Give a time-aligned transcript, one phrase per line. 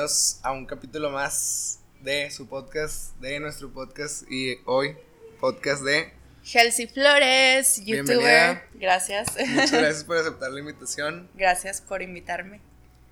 [0.00, 4.96] Bienvenidos a un capítulo más de su podcast, de nuestro podcast y hoy
[5.38, 8.06] podcast de Chelsea Flores, youtuber.
[8.06, 8.64] Bienvenida.
[8.76, 9.28] Gracias.
[9.46, 11.28] Muchas gracias por aceptar la invitación.
[11.34, 12.62] Gracias por invitarme.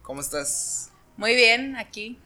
[0.01, 0.89] ¿Cómo estás?
[1.19, 2.19] Muy bien, aquí,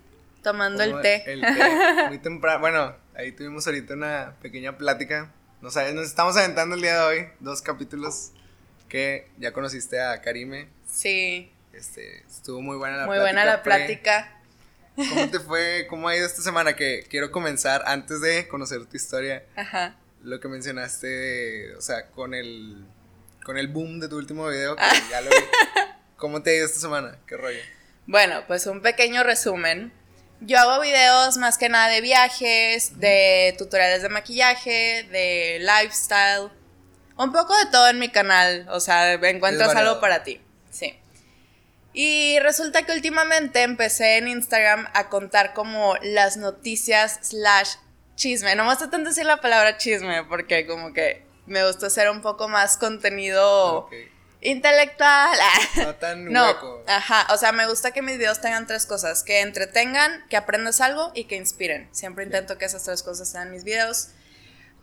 [0.45, 1.25] tomando el ¿Cómo- té.
[1.33, 1.49] El té.
[2.11, 2.61] Muy temprano.
[2.61, 5.33] Bueno, ahí tuvimos ahorita una pequeña plática.
[5.61, 8.31] Nos, nos estamos aventando el día de hoy dos capítulos
[8.89, 10.69] que ya conociste a Karime.
[10.89, 13.25] Sí, Este, estuvo muy buena la muy plática.
[13.25, 14.39] buena la pre- plática.
[14.97, 15.87] ¿Cómo te fue?
[15.89, 16.77] ¿Cómo ha ido esta semana?
[16.77, 19.45] Que quiero comenzar antes de conocer tu historia.
[19.57, 19.97] Ajá.
[20.23, 22.85] Lo que mencionaste, de- o sea, con el
[23.45, 24.93] con el boom de tu último video, que Ah.
[25.11, 25.37] ya lo vi.
[26.17, 27.19] ¿Cómo te ha ido esta semana?
[27.27, 27.59] ¿Qué rollo?
[28.07, 29.93] Bueno, pues un pequeño resumen.
[30.41, 36.51] Yo hago videos más que nada de viajes, de tutoriales de maquillaje, de lifestyle,
[37.17, 40.41] un poco de todo en mi canal, o sea, encuentras algo para ti.
[40.71, 40.99] Sí.
[41.93, 47.75] Y resulta que últimamente empecé en Instagram a contar como las noticias slash
[48.15, 48.55] chisme.
[48.55, 52.49] No me tanto decir la palabra chisme porque como que me gusta hacer un poco
[52.49, 53.89] más contenido
[54.41, 55.39] intelectual.
[55.77, 56.83] No tan No, hueco.
[56.87, 60.81] ajá, o sea, me gusta que mis videos tengan tres cosas, que entretengan, que aprendas
[60.81, 61.89] algo y que inspiren.
[61.93, 64.09] Siempre intento que esas tres cosas sean mis videos.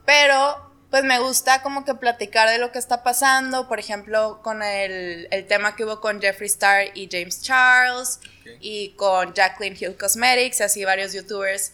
[0.05, 4.63] Pero, pues me gusta como que platicar de lo que está pasando, por ejemplo, con
[4.63, 8.19] el, el tema que hubo con Jeffree Star y James Charles,
[8.59, 11.73] y con Jacqueline Hill Cosmetics, y así varios youtubers.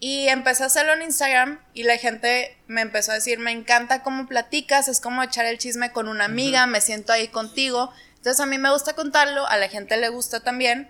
[0.00, 4.02] Y empecé a hacerlo en Instagram y la gente me empezó a decir, me encanta
[4.02, 7.92] cómo platicas, es como echar el chisme con una amiga, me siento ahí contigo.
[8.16, 10.88] Entonces a mí me gusta contarlo, a la gente le gusta también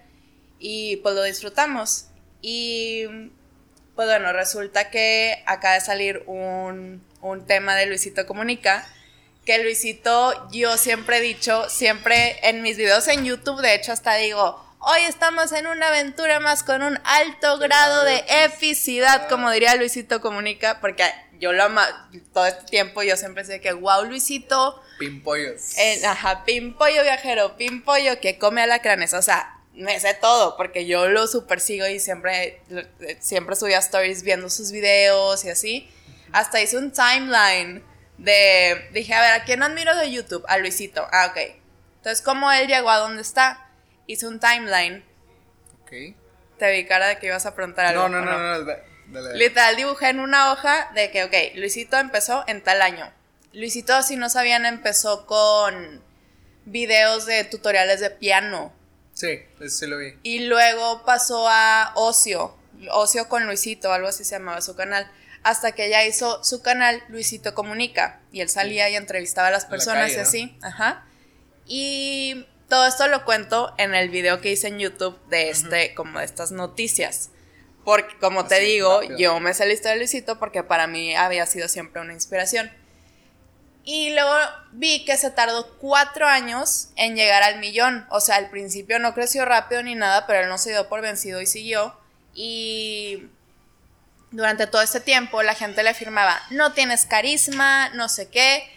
[0.59, 2.09] y pues lo disfrutamos.
[2.43, 3.07] Y
[3.97, 8.87] pues bueno, resulta que acaba de salir un, un tema de Luisito Comunica,
[9.45, 14.17] que Luisito yo siempre he dicho, siempre en mis videos en YouTube, de hecho hasta
[14.17, 19.75] digo, hoy estamos en una aventura más con un alto grado de epicidad, como diría
[19.77, 21.05] Luisito Comunica, porque
[21.41, 25.79] yo lo ama, todo este tiempo yo siempre decía que, wow, Luisito, Pimpollos.
[25.79, 31.09] el, ajá, pimpollo viajero, pimpollo que come alacranes, o sea, me sé todo, porque yo
[31.09, 32.61] lo super sigo y siempre,
[33.21, 35.89] siempre subía stories viendo sus videos y así.
[36.33, 37.85] Hasta hice un timeline
[38.19, 40.45] de, dije, a ver, ¿a quién admiro de YouTube?
[40.49, 41.39] A Luisito, ah, ok.
[41.97, 43.71] Entonces, ¿cómo él llegó a donde está?
[44.07, 45.05] Hice un timeline,
[45.83, 45.93] Ok.
[46.59, 48.09] te vi cara de que ibas a preguntar algo.
[48.09, 48.77] No, no, ¿o no, no, no, da-
[49.09, 49.39] dale, dale.
[49.39, 53.13] Literal dibujé en una hoja de que, ok, Luisito empezó en tal año.
[53.53, 56.03] Luisito, si no sabían, empezó con
[56.65, 58.73] videos de tutoriales de piano.
[59.15, 60.15] Sí, eso sí lo vi.
[60.23, 62.57] Y luego pasó a Ocio,
[62.93, 65.11] Ocio con Luisito, algo así se llamaba su canal.
[65.43, 68.21] Hasta que ella hizo su canal Luisito Comunica.
[68.33, 70.23] Y él salía y entrevistaba a las la personas calle, y ¿no?
[70.23, 70.59] así.
[70.63, 71.07] Ajá.
[71.67, 76.19] Y todo esto lo cuento en el video que hice en YouTube de este, como
[76.19, 77.31] de estas noticias.
[77.85, 79.19] Porque, como te digo, rápido.
[79.19, 82.71] yo me sé la historia de Luisito porque para mí había sido siempre una inspiración.
[83.91, 84.35] Y luego
[84.73, 88.07] vi que se tardó cuatro años en llegar al millón.
[88.11, 91.01] O sea, al principio no creció rápido ni nada, pero él no se dio por
[91.01, 91.99] vencido y siguió.
[92.35, 92.98] Y
[94.31, 98.69] durante todo este tiempo la gente le afirmaba, no tienes carisma, no sé qué.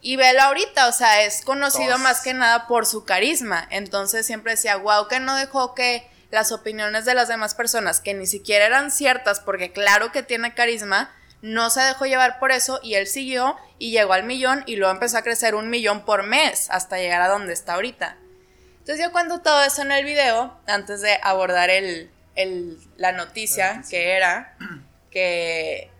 [0.00, 3.66] Y velo ahorita, o sea, es conocido más que nada por su carisma.
[3.70, 8.12] Entonces siempre decía, wow, que no dejó que las opiniones de las demás personas, que
[8.12, 11.10] ni siquiera eran ciertas, porque claro que tiene carisma,
[11.40, 14.92] no se dejó llevar por eso y él siguió y llegó al millón y luego
[14.92, 18.16] empezó a crecer un millón por mes hasta llegar a donde está ahorita.
[18.80, 23.66] Entonces yo cuento todo eso en el video antes de abordar el, el- la noticia
[23.68, 23.90] La noticia.
[23.98, 24.56] que era
[25.14, 25.90] que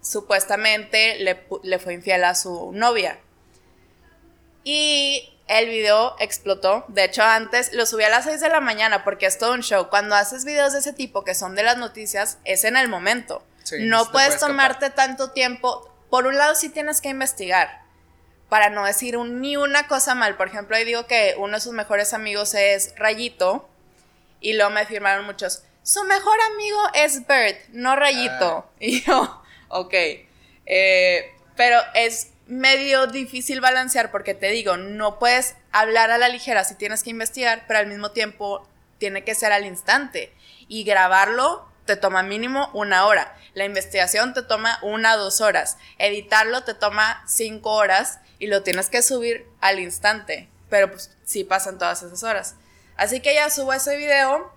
[0.00, 3.20] supuestamente le, fue infiel a su novia.
[4.64, 6.84] Y el video explotó.
[6.88, 9.62] De hecho, antes lo subí a las 6 de la mañana porque es todo un
[9.62, 9.88] show.
[9.90, 13.44] Cuando haces videos de ese tipo que son de las noticias, es en el momento.
[13.62, 15.88] Sí, no puedes tomarte tanto tiempo.
[16.10, 17.82] Por un lado, sí tienes que investigar
[18.48, 20.36] para no decir un- ni una cosa mal.
[20.36, 23.68] Por ejemplo, ahí digo que uno de sus mejores amigos es Rayito
[24.40, 28.70] y luego me afirmaron muchos, su mejor amigo es Bert, no Rayito.
[28.80, 29.94] Y yo, ok.
[30.66, 36.64] Eh, pero es medio difícil balancear porque te digo, no puedes hablar a la ligera
[36.64, 38.68] si tienes que investigar, pero al mismo tiempo
[38.98, 40.32] tiene que ser al instante.
[40.68, 43.36] Y grabarlo te toma mínimo una hora.
[43.54, 45.76] La investigación te toma una o dos horas.
[45.98, 50.48] Editarlo te toma cinco horas y lo tienes que subir al instante.
[50.70, 52.54] Pero pues sí pasan todas esas horas.
[52.96, 54.52] Así que ya subo ese video.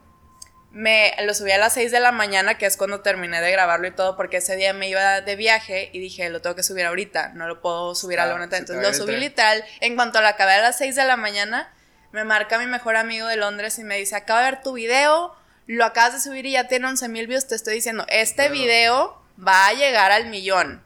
[0.76, 3.88] Me lo subí a las 6 de la mañana, que es cuando terminé de grabarlo
[3.88, 6.84] y todo, porque ese día me iba de viaje y dije, lo tengo que subir
[6.84, 9.64] ahorita, no lo puedo subir a la Ah, te Entonces lo subí literal.
[9.80, 11.74] En cuanto lo acabé a las 6 de la mañana,
[12.12, 15.34] me marca mi mejor amigo de Londres y me dice, acabo de ver tu video,
[15.66, 19.18] lo acabas de subir y ya tiene 11 mil views, te estoy diciendo, este video
[19.40, 20.84] va a llegar al millón.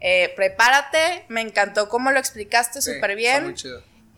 [0.00, 3.54] Eh, prepárate, me encantó cómo lo explicaste súper bien.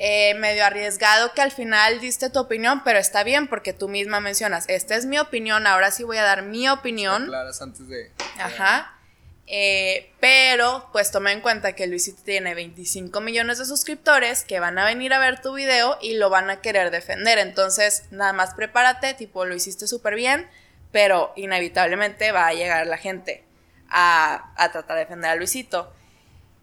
[0.05, 4.19] Eh, medio arriesgado que al final diste tu opinión, pero está bien porque tú misma
[4.19, 7.27] mencionas, esta es mi opinión, ahora sí voy a dar mi opinión.
[7.27, 8.11] Claras antes de...
[8.37, 8.99] Ajá.
[9.47, 14.77] Eh, pero pues toma en cuenta que Luisito tiene 25 millones de suscriptores que van
[14.77, 17.39] a venir a ver tu video y lo van a querer defender.
[17.39, 20.49] Entonces, nada más prepárate, tipo, lo hiciste súper bien,
[20.91, 23.45] pero inevitablemente va a llegar la gente
[23.89, 25.93] a, tratar de defender a Luisito.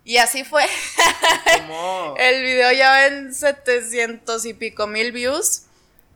[0.03, 0.65] Y así fue.
[2.17, 5.63] El video ya va en 700 y pico mil views.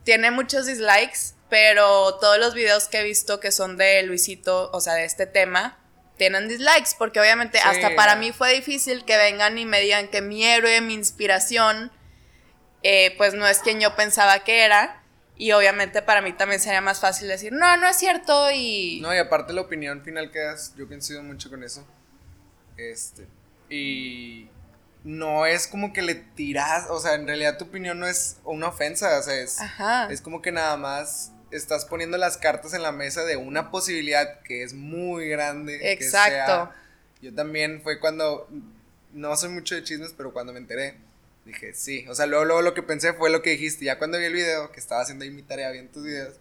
[0.03, 4.81] Tiene muchos dislikes, pero todos los videos que he visto que son de Luisito, o
[4.81, 5.77] sea, de este tema,
[6.17, 10.21] tienen dislikes, porque obviamente hasta para mí fue difícil que vengan y me digan que
[10.21, 11.91] mi héroe, mi inspiración,
[12.81, 14.99] eh, pues no es quien yo pensaba que era.
[15.35, 18.99] Y obviamente para mí también sería más fácil decir, no, no es cierto y...
[19.01, 21.87] No, y aparte la opinión final que das, yo coincido mucho con eso.
[22.77, 23.27] Este,
[23.73, 24.49] y
[25.03, 28.67] no es como que le tiras, o sea, en realidad tu opinión no es una
[28.67, 29.57] ofensa, o sea, es,
[30.09, 34.41] es como que nada más estás poniendo las cartas en la mesa de una posibilidad
[34.41, 35.91] que es muy grande.
[35.91, 36.71] Exacto.
[37.21, 38.47] yo también fue cuando,
[39.11, 40.95] no soy mucho de chismes, pero cuando me enteré,
[41.45, 42.05] dije, sí.
[42.07, 43.85] O sea, luego, luego lo que pensé fue lo que dijiste.
[43.85, 46.35] Ya cuando vi el video, que estaba haciendo ahí mi tarea, viendo tus videos,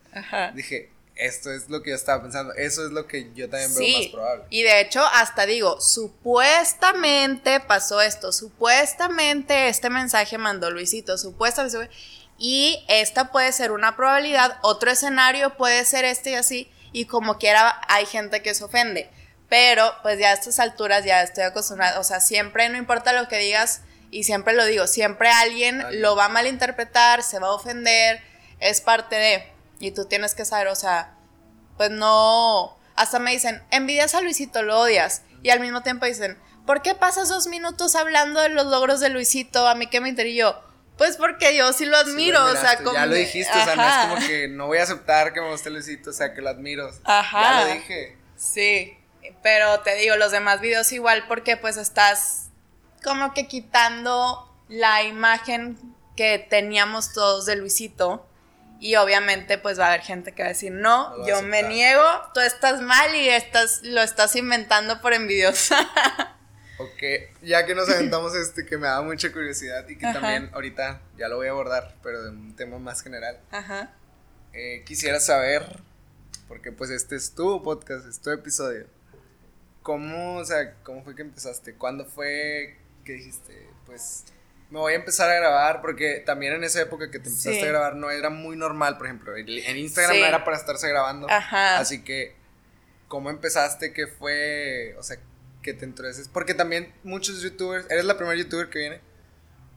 [0.55, 2.55] dije, esto es lo que yo estaba pensando.
[2.55, 4.44] Eso es lo que yo también veo más probable.
[4.50, 8.32] Y de hecho, hasta digo, supuestamente pasó esto.
[8.32, 11.19] Supuestamente este mensaje mandó Luisito.
[11.19, 11.91] Supuestamente.
[12.44, 17.38] Y esta puede ser una probabilidad, otro escenario puede ser este y así, y como
[17.38, 19.08] quiera hay gente que se ofende.
[19.49, 23.29] Pero pues ya a estas alturas ya estoy acostumbrada, o sea, siempre no importa lo
[23.29, 27.53] que digas, y siempre lo digo, siempre alguien lo va a malinterpretar, se va a
[27.53, 28.20] ofender,
[28.58, 29.51] es parte de,
[29.82, 31.14] y tú tienes que saber, o sea,
[31.76, 36.38] pues no, hasta me dicen, envidias a Luisito, lo odias, y al mismo tiempo dicen,
[36.64, 39.69] ¿por qué pasas dos minutos hablando de los logros de Luisito?
[39.69, 42.93] A mí qué me interesa yo pues porque yo sí lo admiro, o sea, como...
[42.93, 45.50] Ya lo dijiste, o sea, no es como que no voy a aceptar que me
[45.50, 46.88] guste Luisito, o sea, que lo admiro.
[47.02, 47.43] Ajá.
[47.43, 48.19] Ya lo dije.
[48.37, 48.96] Sí,
[49.43, 52.50] pero te digo, los demás videos igual porque pues estás
[53.02, 55.76] como que quitando la imagen
[56.17, 58.26] que teníamos todos de Luisito.
[58.82, 62.02] Y obviamente pues va a haber gente que va a decir, no, yo me niego,
[62.34, 65.79] tú estás mal y estás, lo estás inventando por envidiosa.
[66.79, 67.02] Ok,
[67.43, 71.29] ya que nos aventamos este que me da mucha curiosidad y que también ahorita ya
[71.29, 73.38] lo voy a abordar, pero de un tema más general.
[73.52, 73.93] Ajá.
[74.52, 75.79] Eh, quisiera saber,
[76.49, 78.88] porque pues este es tu podcast, es tu episodio.
[79.82, 81.75] ¿Cómo, o sea, cómo fue que empezaste?
[81.75, 84.25] ¿Cuándo fue que dijiste, pues
[84.72, 85.82] me voy a empezar a grabar?
[85.82, 89.06] Porque también en esa época que te empezaste a grabar no era muy normal, por
[89.06, 91.30] ejemplo, en Instagram no era para estarse grabando.
[91.30, 91.78] Ajá.
[91.78, 92.34] Así que,
[93.06, 93.92] ¿cómo empezaste?
[93.92, 94.96] ¿Qué fue?
[94.98, 95.19] O sea,
[95.62, 96.26] que te intereses.
[96.26, 99.00] Porque también muchos youtubers, eres la primera youtuber que viene.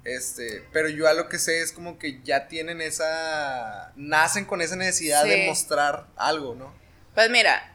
[0.06, 3.92] Este, pero yo a lo que sé es como que ya tienen esa.
[3.98, 6.74] nacen con esa necesidad de mostrar algo, ¿no?
[7.14, 7.75] Pues mira,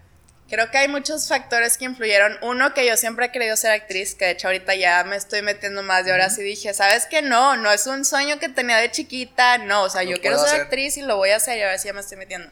[0.51, 2.37] creo que hay muchos factores que influyeron.
[2.43, 5.43] Uno, que yo siempre he querido ser actriz, que de hecho ahorita ya me estoy
[5.43, 7.23] metiendo más de horas y dije, ¿sabes qué?
[7.23, 10.61] No, no es un sueño que tenía de chiquita, no, o sea, yo quiero ser
[10.61, 12.51] actriz y lo voy a hacer y ahora sí ya me estoy metiendo.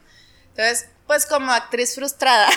[0.49, 2.47] Entonces, pues como actriz frustrada.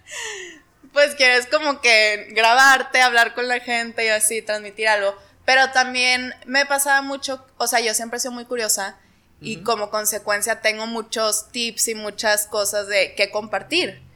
[0.92, 5.16] pues quieres como que grabarte, hablar con la gente y así, transmitir algo.
[5.44, 8.98] Pero también me pasaba mucho, o sea, yo siempre he sido muy curiosa
[9.40, 14.09] y como consecuencia tengo muchos tips y muchas cosas de que compartir.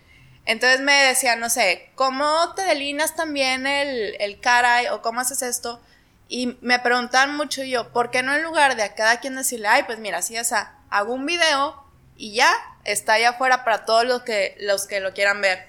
[0.46, 5.42] Entonces me decían, no sé, ¿cómo te delineas también el, el cara o cómo haces
[5.42, 5.80] esto?
[6.28, 9.68] Y me preguntaban mucho yo, ¿por qué no en lugar de a cada quien decirle,
[9.68, 10.52] ay, pues mira, así es,
[10.90, 11.82] hago un video
[12.16, 12.50] y ya,
[12.84, 15.66] está allá afuera para todos los que, los que lo quieran ver?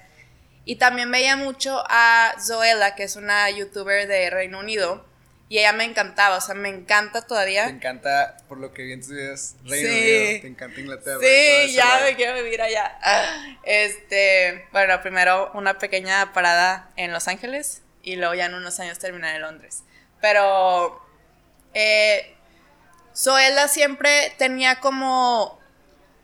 [0.64, 5.06] Y también veía mucho a Zoela, que es una youtuber de Reino Unido.
[5.48, 7.66] Y ella me encantaba, o sea, me encanta todavía.
[7.66, 11.20] Me encanta, por lo que vi en tus videos, Reino Unido, te encanta Inglaterra.
[11.20, 12.98] Sí, ya me quiero vivir allá.
[13.62, 18.98] Este, bueno, primero una pequeña parada en Los Ángeles y luego ya en unos años
[18.98, 19.84] terminar en Londres.
[20.20, 21.00] Pero
[21.74, 22.34] eh,
[23.14, 25.60] Zoela siempre tenía como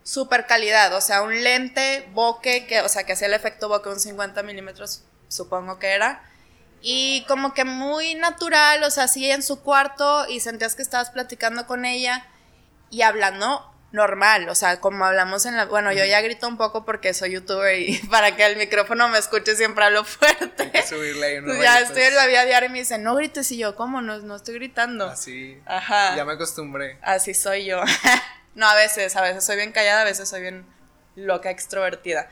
[0.03, 3.89] super calidad, o sea, un lente bokeh, que, o sea, que hacía el efecto bokeh
[3.89, 6.23] un 50 milímetros, supongo que era,
[6.85, 11.11] y como que muy natural, o sea, así en su cuarto y sentías que estabas
[11.11, 12.27] platicando con ella
[12.89, 15.65] y hablando normal, o sea, como hablamos en la...
[15.65, 19.17] Bueno, yo ya grito un poco porque soy youtuber y para que el micrófono me
[19.17, 20.63] escuche siempre hablo fuerte.
[20.63, 23.15] Hay que subirle ahí unos Ya estoy en la vida diaria y me dicen, no
[23.15, 24.01] grites y yo, ¿cómo?
[24.01, 25.05] No, no estoy gritando.
[25.05, 25.61] Así.
[25.65, 26.17] Ajá.
[26.17, 26.97] Ya me acostumbré.
[27.01, 27.81] Así soy yo.
[28.55, 30.65] no, a veces, a veces soy bien callada, a veces soy bien
[31.15, 32.29] loca, extrovertida.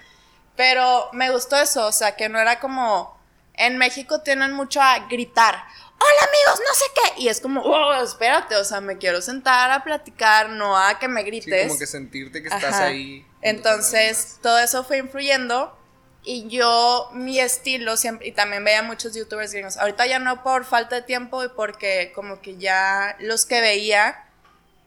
[0.58, 3.21] Pero me gustó eso, o sea, que no era como...
[3.54, 5.64] En México tienen mucho a gritar
[6.02, 7.22] hola amigos, no sé qué.
[7.22, 11.08] Y es como, oh, espérate, o sea, me quiero sentar a platicar, no a que
[11.08, 11.62] me grites.
[11.64, 13.26] Sí, como que sentirte que estás ahí.
[13.42, 15.78] Entonces, todo eso fue influyendo.
[16.24, 19.78] Y yo, mi estilo siempre, y también veía muchos youtubers gringos.
[19.78, 24.26] Ahorita ya no por falta de tiempo y porque como que ya los que veía,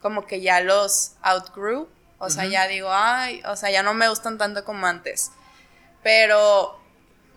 [0.01, 1.89] como que ya los outgrew.
[2.19, 5.33] O sea, ya digo, ay, o sea, ya no me gustan tanto como antes.
[6.03, 6.79] Pero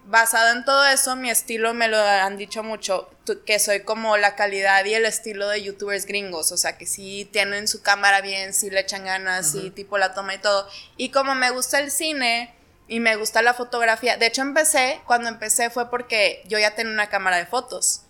[0.08, 3.10] basado en todo eso, mi estilo me lo han dicho mucho,
[3.46, 7.30] que soy como la calidad y el estilo de youtubers gringos, o sea, que sí
[7.32, 10.68] tienen su cámara bien, sí le echan ganas, sí tipo la toma y todo.
[10.96, 12.56] Y como me gusta el cine
[12.88, 16.94] y me gusta la fotografía, de hecho empecé, cuando empecé fue porque yo ya tenía
[16.94, 18.04] una cámara de fotos.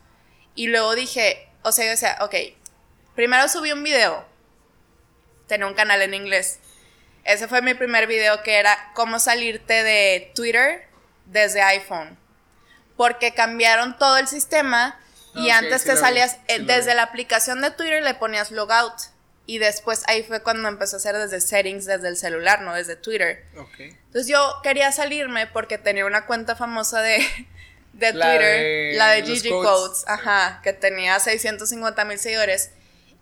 [0.54, 2.36] Y luego dije, o sea, yo decía, ok,
[3.16, 4.24] primero subí un video,
[5.48, 6.60] tenía un canal en inglés.
[7.24, 10.87] Ese fue mi primer video que era cómo salirte de Twitter
[11.28, 12.18] desde iPhone.
[12.96, 15.00] Porque cambiaron todo el sistema
[15.36, 18.94] y antes te salías, eh, desde la aplicación de Twitter le ponías logout.
[19.46, 22.96] Y después ahí fue cuando empezó a hacer desde settings, desde el celular, no desde
[22.96, 23.46] Twitter.
[23.80, 27.20] Entonces yo quería salirme porque tenía una cuenta famosa de,
[27.94, 32.72] de Twitter, la de Gigi Codes, ajá, que tenía 650 mil seguidores.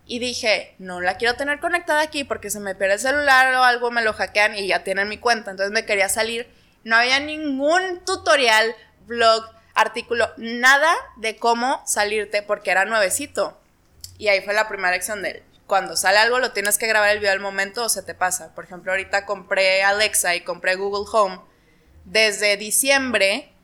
[0.08, 3.64] Y dije, no la quiero tener conectada aquí porque se me pierde el celular o
[3.64, 5.52] algo, me lo hackean y ya tienen mi cuenta.
[5.52, 6.48] Entonces me quería salir
[6.86, 8.74] no había ningún tutorial,
[9.08, 13.60] blog, artículo, nada de cómo salirte porque era nuevecito.
[14.18, 15.44] Y ahí fue la primera lección de él.
[15.68, 18.54] Cuando sale algo lo tienes que grabar el video al momento o se te pasa.
[18.54, 21.42] Por ejemplo, ahorita compré Alexa y compré Google Home
[22.06, 23.55] desde diciembre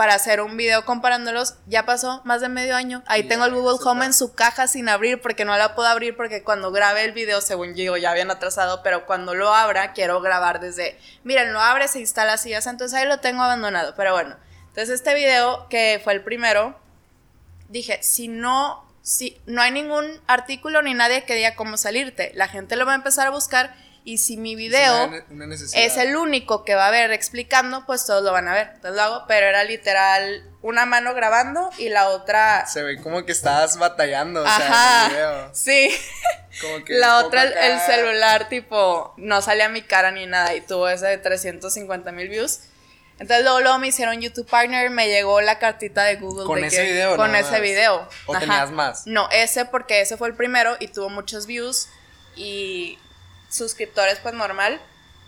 [0.00, 3.02] para hacer un video comparándolos, ya pasó más de medio año.
[3.04, 6.16] Ahí tengo el Google Home en su caja sin abrir porque no la puedo abrir
[6.16, 10.22] porque cuando grabe el video, según yo, ya habían atrasado, pero cuando lo abra, quiero
[10.22, 13.92] grabar desde, miren, lo abre, se instala así, entonces ahí lo tengo abandonado.
[13.94, 14.36] Pero bueno,
[14.68, 16.80] entonces este video, que fue el primero,
[17.68, 22.48] dije, si no, si no hay ningún artículo ni nadie que diga cómo salirte, la
[22.48, 25.10] gente lo va a empezar a buscar y si mi video
[25.74, 28.70] es, el único que va a ver explicando, pues todos lo van a ver.
[28.74, 32.66] Entonces lo hago, pero era literal una mano grabando y la otra.
[32.66, 35.54] Se ve como que estabas batallando, Ajá, sea, en el video.
[35.54, 35.90] Sí.
[36.60, 40.88] Como que la otra, el, celular, tipo, no salía mi cara ni nada y tuvo
[40.88, 42.60] ese de 350 mil views.
[43.20, 46.46] Entonces luego, luego me hicieron YouTube Partner, me llegó la cartita de Google.
[46.46, 47.16] ¿Con ese video?
[47.16, 48.08] Con ese video.
[48.26, 49.06] ¿O tenías más?
[49.06, 51.88] No, ese porque ese fue el primero y tuvo muchos views
[52.34, 52.98] y
[53.50, 54.80] suscriptores, pues normal.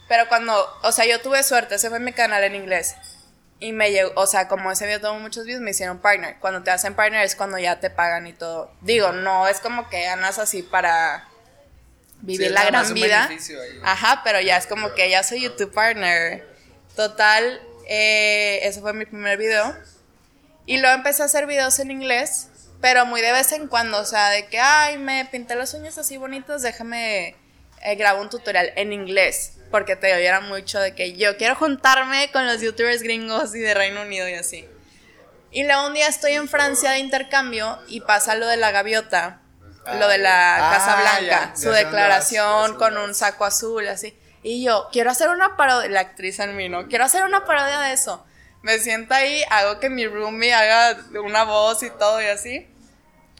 [0.08, 2.94] Pero cuando, o sea, yo tuve suerte, ese fue mi canal en inglés.
[3.60, 6.36] Y me llegó, o sea, como ese video tuvo muchos views, me hicieron partner.
[6.40, 8.72] Cuando te hacen partner es cuando ya te pagan y todo.
[8.80, 11.28] Digo, no es como que ganas así para
[12.20, 13.30] vivir la gran vida.
[13.84, 16.44] Ajá, pero ya es como que ya soy YouTube partner.
[16.96, 19.76] Total, eh, ese fue mi primer video.
[20.66, 22.48] Y luego empecé a hacer videos en inglés,
[22.80, 25.98] pero muy de vez en cuando, o sea, de que, ay, me pinté las uñas
[25.98, 27.36] así bonitas, déjame
[27.84, 32.30] eh, grabo un tutorial en inglés, porque te oyera mucho de que yo quiero juntarme
[32.30, 34.68] con los youtubers gringos y de Reino Unido y así.
[35.50, 39.40] Y luego un día estoy en Francia de intercambio y pasa lo de la gaviota,
[39.98, 44.16] lo de la ah, Casa Blanca, su declaración con un saco azul, así.
[44.44, 46.86] Y yo, quiero hacer una parodia, la actriz en mí, ¿no?
[46.86, 48.24] Quiero hacer una parodia de eso.
[48.62, 52.68] Me siento ahí, hago que mi roomie haga una voz y todo y así.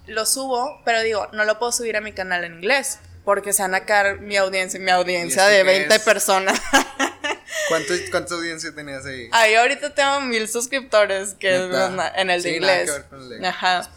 [0.06, 3.62] Lo subo, pero digo, no lo puedo subir a mi canal en inglés porque se
[3.62, 6.60] van a caer mi audiencia, mi audiencia de 20 personas.
[7.68, 9.28] ¿Cuánto, ¿Cuánta audiencia tenías ahí?
[9.32, 11.62] Ahí ahorita tengo mil suscriptores que es
[12.16, 13.02] en el de inglés.
[13.44, 13.90] Ajá.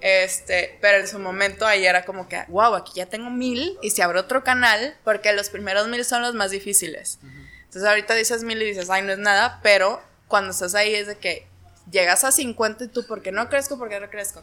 [0.00, 3.90] Este, pero en su momento ahí era como que, wow, aquí ya tengo mil y
[3.90, 7.18] si abro otro canal, porque los primeros mil son los más difíciles.
[7.64, 11.06] Entonces ahorita dices mil y dices, ay, no es nada, pero cuando estás ahí es
[11.06, 11.46] de que
[11.90, 13.78] llegas a 50 y tú, ¿por qué no crezco?
[13.78, 14.42] ¿Por qué no crezco?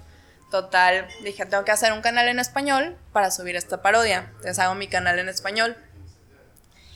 [0.51, 4.29] Total, dije, tengo que hacer un canal en español para subir esta parodia.
[4.37, 5.75] Entonces hago mi canal en español.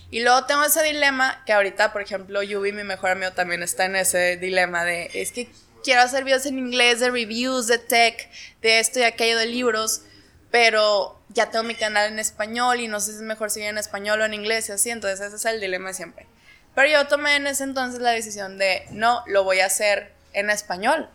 [0.09, 3.85] Y luego tengo ese dilema que ahorita, por ejemplo, Yubi, mi mejor amigo, también está
[3.85, 5.49] en ese dilema de, es que
[5.83, 8.29] quiero hacer videos en inglés de reviews, de tech,
[8.61, 10.03] de esto y aquello, de libros,
[10.49, 13.77] pero ya tengo mi canal en español y no sé si es mejor seguir en
[13.77, 16.27] español o en inglés y así, entonces ese es el dilema siempre.
[16.75, 20.49] Pero yo tomé en ese entonces la decisión de, no, lo voy a hacer en
[20.49, 21.09] español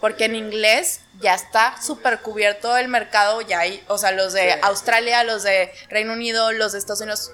[0.00, 4.52] porque en inglés ya está súper cubierto el mercado, ya hay, o sea, los de
[4.62, 7.32] Australia, los de Reino Unido, los de Estados Unidos,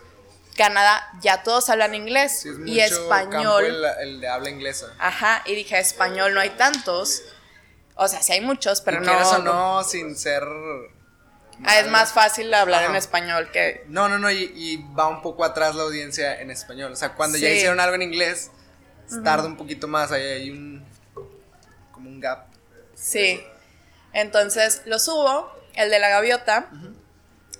[0.56, 3.64] Canadá ya todos hablan inglés y español.
[4.00, 4.94] el, de habla inglesa.
[4.98, 7.22] Ajá, y dije, español no hay tantos.
[7.94, 9.30] O sea, sí hay muchos, pero no.
[9.30, 10.44] O no, sin ser.
[11.64, 13.84] Ah, es más fácil hablar en español que.
[13.88, 16.92] No, no, no, y, va un poco atrás la audiencia en español.
[16.92, 18.50] O sea, cuando ya hicieron algo en inglés,
[19.24, 20.12] tarda un poquito más.
[20.12, 20.84] Ahí hay un.
[21.92, 22.51] como un gap.
[23.02, 23.44] Sí.
[24.12, 26.68] Entonces lo subo, el de la gaviota,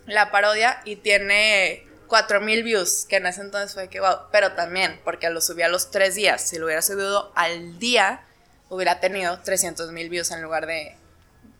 [0.07, 5.01] la parodia, y tiene 4000 views, que en ese entonces fue que wow, pero también
[5.05, 8.23] porque lo subí a los tres días, si lo hubiera subido al día,
[8.69, 10.97] hubiera tenido 300 mil views en lugar de,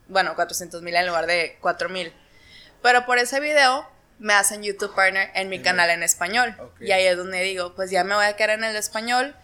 [0.09, 2.13] bueno, 400 mil en lugar de 4000.
[2.83, 6.55] Pero por ese video me hacen YouTube Partner en mi canal en español.
[6.81, 9.35] Y ahí es donde digo, pues ya me voy a quedar en el español.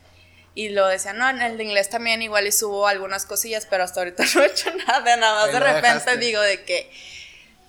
[0.59, 3.85] Y lo decía, no, en el de inglés también igual y subo algunas cosillas, pero
[3.85, 6.91] hasta ahorita no he hecho nada, nada más de repente digo de que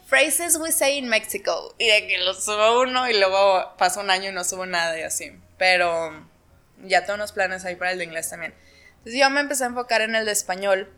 [0.07, 1.75] phrases we say in Mexico.
[1.77, 4.97] Y de que lo subo uno y luego pasa un año y no subo nada
[4.97, 5.31] y así.
[5.59, 6.25] Pero
[6.83, 8.55] ya tengo unos planes ahí para el de inglés también.
[8.97, 10.91] Entonces yo me empecé a enfocar en el de español.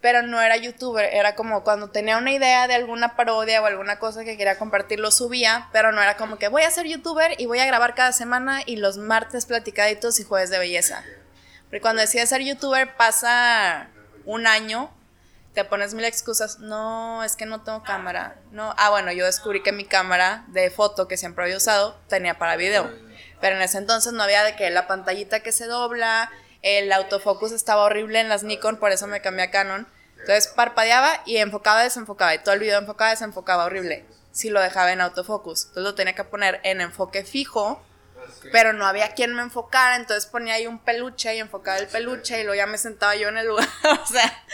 [0.00, 3.98] Pero no era youtuber, era como cuando tenía una idea de alguna parodia o alguna
[3.98, 7.34] cosa que quería compartir, lo subía, pero no era como que voy a ser youtuber
[7.38, 11.02] y voy a grabar cada semana y los martes platicaditos y jueves de belleza.
[11.64, 13.88] Porque cuando decía ser youtuber pasa
[14.24, 14.92] un año
[15.58, 16.60] te pones mil excusas.
[16.60, 18.36] No, es que no tengo cámara.
[18.52, 22.38] No, ah, bueno, yo descubrí que mi cámara de foto que siempre había usado tenía
[22.38, 22.88] para video.
[23.40, 26.30] Pero en ese entonces no había de que la pantallita que se dobla,
[26.76, 29.86] el autofocus estaba horrible en las Nikon, por eso me cambié a Canon.
[30.18, 32.34] Entonces parpadeaba y enfocaba, desenfocaba.
[32.34, 34.04] Y todo el video enfocaba, desenfocaba horrible.
[34.32, 35.62] Si lo dejaba en autofocus.
[35.68, 37.82] Entonces lo tenía que poner en enfoque fijo
[38.52, 42.40] pero no había quien me enfocara, entonces ponía ahí un peluche y enfocaba el peluche
[42.40, 43.68] y luego ya me sentaba yo en el lugar,
[44.02, 44.44] o sea.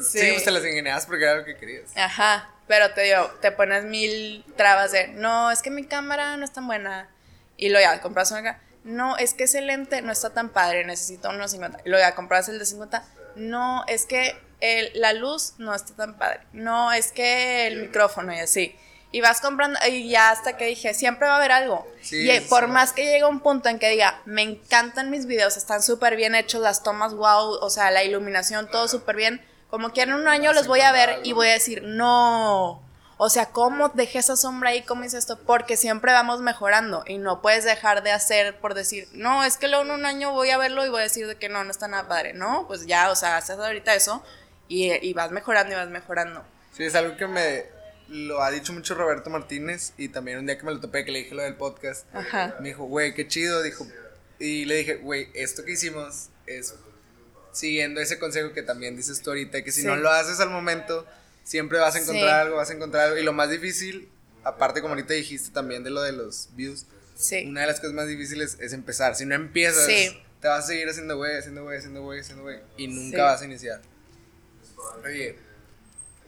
[0.00, 1.96] sí, pues te las ingeniabas porque era lo que querías.
[1.96, 6.44] Ajá, pero te digo, te pones mil trabas de, no, es que mi cámara no
[6.44, 7.08] es tan buena.
[7.56, 10.84] Y luego ya compras una cámara, no, es que ese lente no está tan padre,
[10.84, 11.80] necesito unos 50.
[11.84, 13.04] Y luego ya compras el de 50,
[13.36, 18.32] no, es que el, la luz no está tan padre, no, es que el micrófono
[18.34, 18.76] y así.
[19.12, 21.86] Y vas comprando, y ya hasta que dije, siempre va a haber algo.
[22.12, 25.82] y por más que llegue un punto en que diga, me encantan mis videos, están
[25.82, 29.44] súper bien hechos, las tomas, wow, o sea, la iluminación, todo súper bien.
[29.68, 32.82] Como que en un año los voy a ver y voy a decir, no.
[33.22, 34.82] O sea, ¿cómo dejé esa sombra ahí?
[34.82, 35.38] ¿Cómo hice esto?
[35.38, 39.68] Porque siempre vamos mejorando y no puedes dejar de hacer por decir, no, es que
[39.68, 41.70] luego en un año voy a verlo y voy a decir de que no, no
[41.70, 42.32] está nada padre.
[42.32, 44.24] No, pues ya, o sea, haces ahorita eso
[44.68, 46.42] y, y vas mejorando y vas mejorando.
[46.72, 47.66] Sí, es algo que me,
[48.08, 51.12] lo ha dicho mucho Roberto Martínez y también un día que me lo topé que
[51.12, 52.06] le dije lo del podcast,
[52.60, 53.86] me dijo, güey, qué chido, dijo,
[54.38, 56.74] y le dije, güey, esto que hicimos es
[57.52, 61.06] siguiendo ese consejo que también dices tú ahorita, que si no lo haces al momento,
[61.44, 64.08] siempre vas a encontrar algo, vas a encontrar algo, y lo más difícil,
[64.44, 66.86] aparte como ahorita dijiste también de lo de los views,
[67.46, 70.88] una de las cosas más difíciles es empezar, si no empiezas, te vas a seguir
[70.88, 73.80] haciendo güey, haciendo güey, haciendo güey, haciendo güey, y nunca vas a iniciar.
[75.04, 75.38] Oye,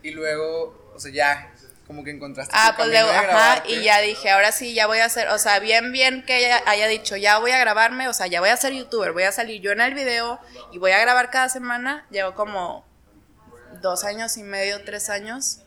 [0.03, 1.55] y luego, o sea, ya
[1.87, 2.55] como que encontraste.
[2.57, 5.59] Ah, pues luego, ajá, y ya dije, ahora sí, ya voy a hacer, o sea,
[5.59, 8.57] bien, bien que ella haya dicho, ya voy a grabarme, o sea, ya voy a
[8.57, 10.41] ser youtuber, voy a salir yo en el video
[10.73, 12.07] y voy a grabar cada semana.
[12.11, 12.87] Llevo como
[13.83, 15.59] dos años y medio, tres años.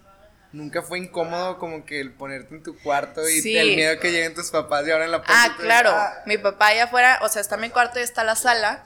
[0.51, 4.33] Nunca fue incómodo como que el ponerte en tu cuarto y el miedo que lleguen
[4.33, 5.43] tus papás y ahora en la puerta.
[5.43, 6.23] Ah, claro, ah".
[6.25, 8.85] mi papá allá afuera, o sea, está mi cuarto y está la sala,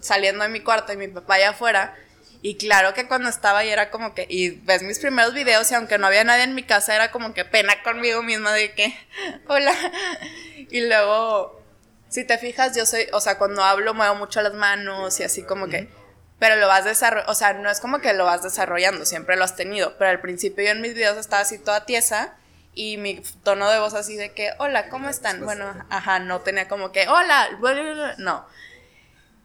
[0.00, 1.96] saliendo de mi cuarto y mi papá allá afuera
[2.42, 5.74] y claro que cuando estaba ahí era como que, y ves mis primeros videos y
[5.74, 8.96] aunque no había nadie en mi casa, era como que pena conmigo misma de que,
[9.48, 9.74] hola.
[10.70, 11.60] Y luego,
[12.08, 15.42] si te fijas, yo soy, o sea, cuando hablo muevo mucho las manos y así
[15.42, 15.88] como que,
[16.38, 19.44] pero lo vas desarrollando, o sea, no es como que lo vas desarrollando, siempre lo
[19.44, 22.34] has tenido, pero al principio yo en mis videos estaba así toda tiesa
[22.74, 25.44] y mi tono de voz así de que, hola, ¿cómo están?
[25.44, 27.48] Bueno, ajá, no tenía como que, hola,
[28.18, 28.46] no.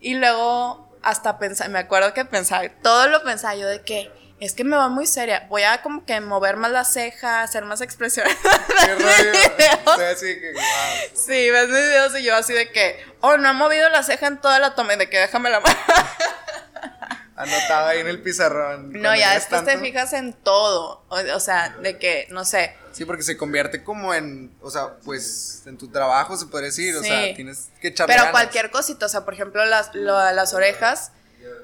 [0.01, 4.53] Y luego hasta pensar, me acuerdo que pensaba, todo lo pensaba yo de que es
[4.53, 7.79] que me va muy seria, voy a como que mover más la ceja, hacer más
[7.79, 8.35] expresiones.
[11.13, 14.25] Sí, ves mis videos y yo así de que, oh, no he movido la ceja
[14.25, 15.77] en toda la toma, de que déjame la mano.
[17.41, 18.91] Anotado ahí en el pizarrón.
[18.93, 22.75] No, ya después te fijas en todo, o, sea, de que, no sé.
[22.91, 26.95] Sí, porque se convierte como en, o sea, pues en tu trabajo se puede decir,
[26.95, 31.11] o sea, tienes que echarle Pero cualquier cosita, o sea, por ejemplo, las, las orejas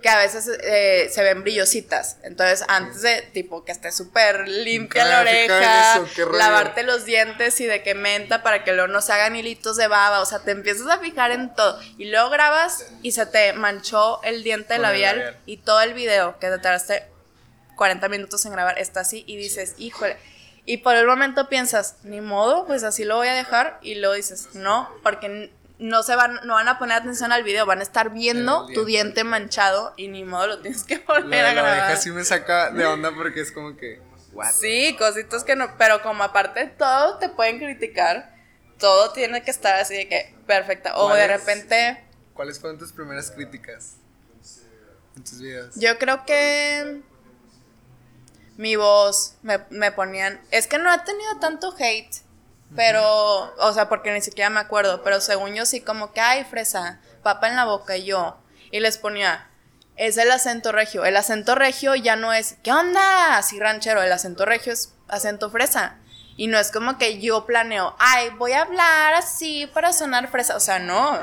[0.02, 2.18] que a veces eh, se ven brillositas.
[2.24, 6.02] Entonces, antes de, tipo, que esté súper limpia la oreja,
[6.34, 9.88] lavarte los dientes y de que menta para que luego no se hagan hilitos de
[9.88, 10.22] baba.
[10.22, 11.80] O sea, te empiezas a fijar en todo.
[11.98, 16.48] Y luego grabas y se te manchó el diente labial, y todo el video que
[16.48, 17.04] te tardaste
[17.76, 20.18] 40 minutos en grabar está así y dices, híjole.
[20.66, 23.80] Y por el momento piensas, ni modo, pues así lo voy a dejar.
[23.82, 27.66] Y luego dices, no, porque no se van, no van a poner atención al video,
[27.66, 31.54] van a estar viendo tu diente manchado y ni modo lo tienes que volver a
[31.54, 31.92] grabar.
[31.92, 34.02] La sí me saca de onda porque es como que.
[34.54, 35.78] Sí, cositas que no.
[35.78, 38.36] Pero como aparte de todo te pueden criticar,
[38.78, 40.98] todo tiene que estar así de que perfecta.
[40.98, 42.04] O de repente.
[42.34, 43.96] ¿Cuáles fueron tus primeras críticas
[45.16, 45.76] en tus videos?
[45.76, 47.02] Yo creo que
[48.58, 50.40] mi voz me, me ponían.
[50.52, 52.27] Es que no he tenido tanto hate.
[52.76, 55.04] Pero, o sea, porque ni siquiera me acuerdo.
[55.04, 58.38] Pero según yo sí, como que, ay, fresa, papa en la boca y yo.
[58.72, 59.50] Y les ponía,
[59.96, 61.06] es el acento regio.
[61.06, 63.38] El acento regio ya no es, ¿qué onda?
[63.38, 64.02] Así ranchero.
[64.02, 65.98] El acento regio es acento fresa.
[66.36, 70.56] Y no es como que yo planeo, ay, voy a hablar así para sonar fresa.
[70.56, 71.20] O sea, no.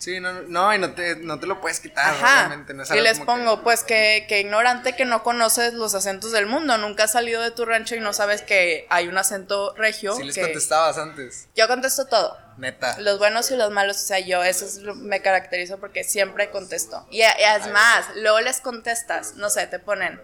[0.00, 2.48] Sí, no, no, y no te, no te lo puedes quitar, Ajá.
[2.48, 6.78] No y les pongo, pues que, que, ignorante que no conoces los acentos del mundo.
[6.78, 10.16] Nunca has salido de tu rancho y no sabes que hay un acento regio.
[10.16, 11.48] Sí, les contestabas antes.
[11.54, 12.38] Yo contesto todo.
[12.56, 12.98] Neta.
[13.00, 16.50] Los buenos y los malos, o sea, yo eso es lo, me caracterizo porque siempre
[16.50, 17.06] contesto.
[17.10, 20.18] Y, es más, luego les contestas, no sé, te ponen,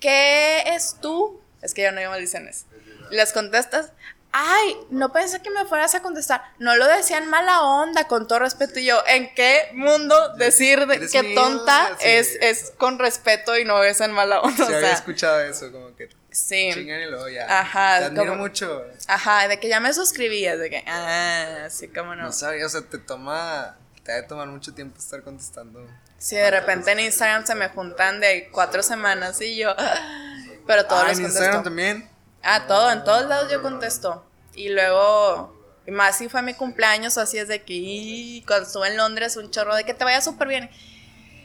[0.00, 1.38] ¿qué es tú?
[1.60, 2.64] Es que ya no hay maldiciones.
[3.10, 3.92] Les contestas,
[4.36, 6.42] ay, no pensé que me fueras a contestar.
[6.58, 8.80] No lo decían mala onda, con todo respeto.
[8.80, 14.00] Y yo, ¿en qué mundo decir que tonta es, es con respeto y no es
[14.00, 14.66] en mala onda?
[14.66, 16.08] Sí, había escuchado eso, como que.
[16.32, 16.70] Sí.
[16.74, 17.60] Chingan y luego ya.
[17.60, 18.00] Ajá.
[18.00, 18.84] Te admiro mucho.
[19.06, 22.24] Ajá, de que ya me suscribías, de que, ah, sí, cómo no.
[22.24, 25.88] No sabía, o sea, te toma, te ha de tomar mucho tiempo estar contestando.
[26.18, 29.76] Sí, de repente en Instagram se me juntan de cuatro semanas y yo,
[30.66, 32.13] pero todos ah, los en Instagram también.
[32.44, 34.24] Ah, todo, en todos lados yo contesto.
[34.54, 35.56] Y luego,
[35.88, 39.50] más si fue mi cumpleaños, o así es de que cuando estuve en Londres, un
[39.50, 40.70] chorro de que te vaya súper bien.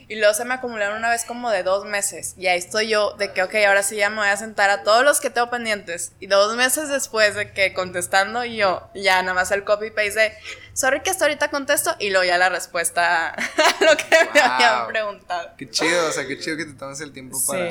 [0.08, 2.34] Y luego se me acumularon una vez como de dos meses.
[2.36, 4.82] Y ahí estoy yo, de que, ok, ahora sí ya me voy a sentar a
[4.82, 6.12] todos los que tengo pendientes.
[6.18, 10.32] Y dos meses después de que contestando, yo ya nada más el copy paste de,
[10.74, 11.94] sorry que hasta ahorita contesto.
[12.00, 15.50] Y luego ya la respuesta a lo que me habían preguntado.
[15.56, 17.70] Qué chido, o sea, qué chido que te tomes el tiempo para.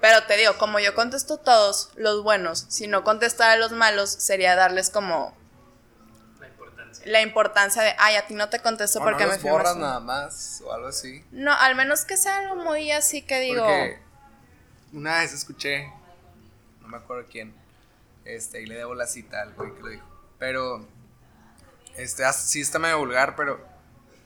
[0.00, 4.10] Pero te digo, como yo contesto todos los buenos, si no contestara a los malos,
[4.10, 5.36] sería darles como
[6.40, 7.04] la importancia.
[7.06, 10.00] La importancia de, ay, a ti no te contesto porque no me fui borras nada
[10.00, 11.22] más o algo así.
[11.32, 13.62] No, al menos que sea algo muy así que digo.
[13.62, 13.98] Porque
[14.94, 15.92] una vez escuché,
[16.80, 17.54] no me acuerdo quién,
[18.24, 20.06] este, y le debo la cita al güey que lo dijo.
[20.38, 20.86] Pero,
[21.96, 23.60] este, sí está medio vulgar, pero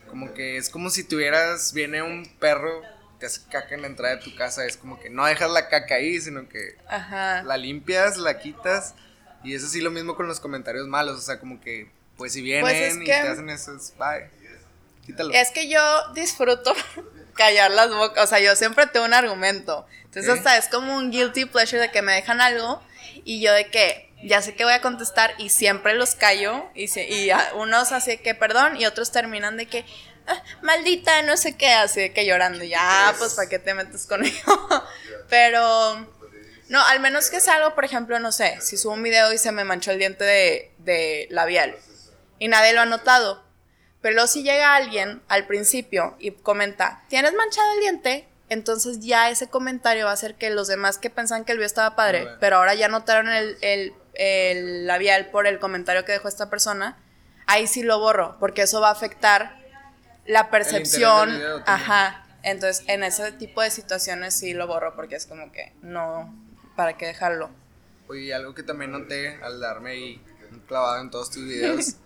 [0.09, 4.17] como que es como si tuvieras, viene un perro te hace caca en la entrada
[4.17, 8.17] de tu casa, es como que no dejas la caca ahí, sino que la limpias,
[8.17, 8.95] la quitas.
[9.43, 12.41] Y es así lo mismo con los comentarios malos, o sea, como que, pues si
[12.41, 14.31] vienen pues y te hacen eso, es bye.
[15.05, 15.35] Quítalo.
[15.35, 15.81] Es que yo
[16.15, 16.73] disfruto
[17.35, 19.87] callar las bocas, o sea, yo siempre tengo un argumento.
[20.05, 22.83] Entonces, hasta es como un guilty pleasure de que me dejan algo
[23.25, 26.89] y yo de que ya sé que voy a contestar y siempre los callo y,
[26.89, 29.85] se, y unos así que perdón y otros terminan de que,
[30.27, 34.35] Ah, maldita, no sé qué, así que llorando, ya, pues, ¿para qué te metes conmigo?
[35.29, 36.07] Pero,
[36.69, 39.53] no, al menos que algo, por ejemplo, no sé, si subo un video y se
[39.53, 41.77] me manchó el diente de, de labial
[42.39, 43.43] y nadie lo ha notado,
[44.01, 48.29] pero si llega alguien al principio y comenta, ¿tienes manchado el diente?
[48.51, 51.67] Entonces ya ese comentario va a hacer que los demás que pensan que el video
[51.67, 56.29] estaba padre, pero ahora ya notaron el, el, el labial por el comentario que dejó
[56.29, 56.99] esta persona,
[57.47, 59.64] ahí sí lo borro, porque eso va a afectar
[60.27, 61.31] la percepción,
[61.67, 62.27] ajá.
[62.43, 66.35] Entonces, en ese tipo de situaciones sí lo borro porque es como que no,
[66.77, 67.51] ¿para qué dejarlo?
[68.07, 70.23] Oye, algo que también noté al darme ahí
[70.69, 71.97] clavado en todos tus videos,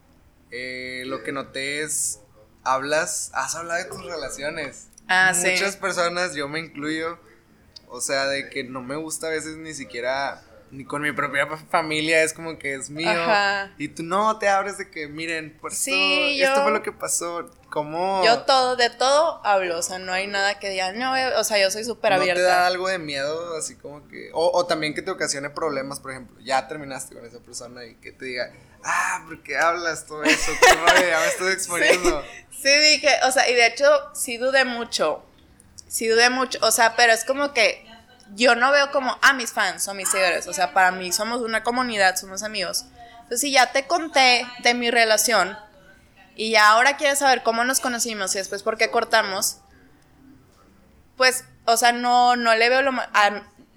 [0.50, 2.20] eh, lo que noté es,
[2.62, 4.88] hablas, has hablado de tus relaciones.
[5.08, 7.18] Ah, Muchas personas, yo me incluyo,
[7.88, 11.46] o sea, de que no me gusta a veces ni siquiera ni con mi propia
[11.70, 13.10] familia es como que es mío.
[13.78, 17.50] Y tú no te abres de que, miren, por sí, esto, fue lo que pasó.
[17.70, 18.24] ¿Cómo?
[18.24, 21.58] Yo todo, de todo hablo, o sea, no hay nada que diga, no, o sea,
[21.58, 22.40] yo soy súper abierta.
[22.40, 25.50] ¿No te da algo de miedo, así como que, o, o, también que te ocasione
[25.50, 28.50] problemas, por ejemplo, ya terminaste con esa persona y que te diga,
[28.84, 30.52] ah, ¿por qué hablas todo eso?
[30.60, 30.66] Qué
[31.10, 32.22] ya me estoy exponiendo.
[32.50, 35.22] Sí, sí, dije, o sea, y de hecho, sí dudé mucho,
[35.88, 37.86] sí dudé mucho, o sea, pero es como que
[38.34, 41.12] yo no veo como, a ah, mis fans o mis seguidores, o sea, para mí
[41.12, 42.86] somos una comunidad, somos amigos.
[43.14, 45.58] Entonces, si ya te conté de mi relación
[46.38, 49.58] y ahora quieres saber cómo nos conocimos y después por qué cortamos,
[51.16, 53.08] pues, o sea, no, no le veo lo más...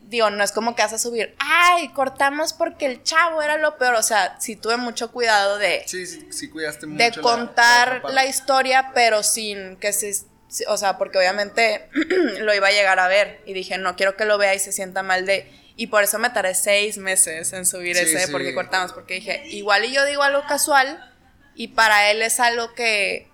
[0.02, 3.78] Digo, no es como que vas a subir, ay, cortamos porque el chavo era lo
[3.78, 3.96] peor.
[3.96, 5.84] O sea, sí tuve mucho cuidado de.
[5.88, 7.02] Sí, sí, sí cuidaste mucho.
[7.02, 10.12] De contar la, historia, pero sin que se
[10.68, 11.88] o sea, porque obviamente
[12.42, 14.74] lo iba a llegar a ver y dije, no quiero que lo vea y se
[14.74, 18.92] sienta mal de, Y por eso me tardé seis meses en subir ese, porque cortamos,
[18.92, 21.11] porque dije, igual y yo digo algo casual,
[21.56, 23.30] y para él es algo que,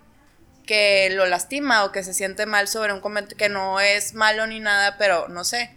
[0.65, 4.47] que lo lastima o que se siente mal sobre un comentario que no es malo
[4.47, 5.75] ni nada, pero no sé.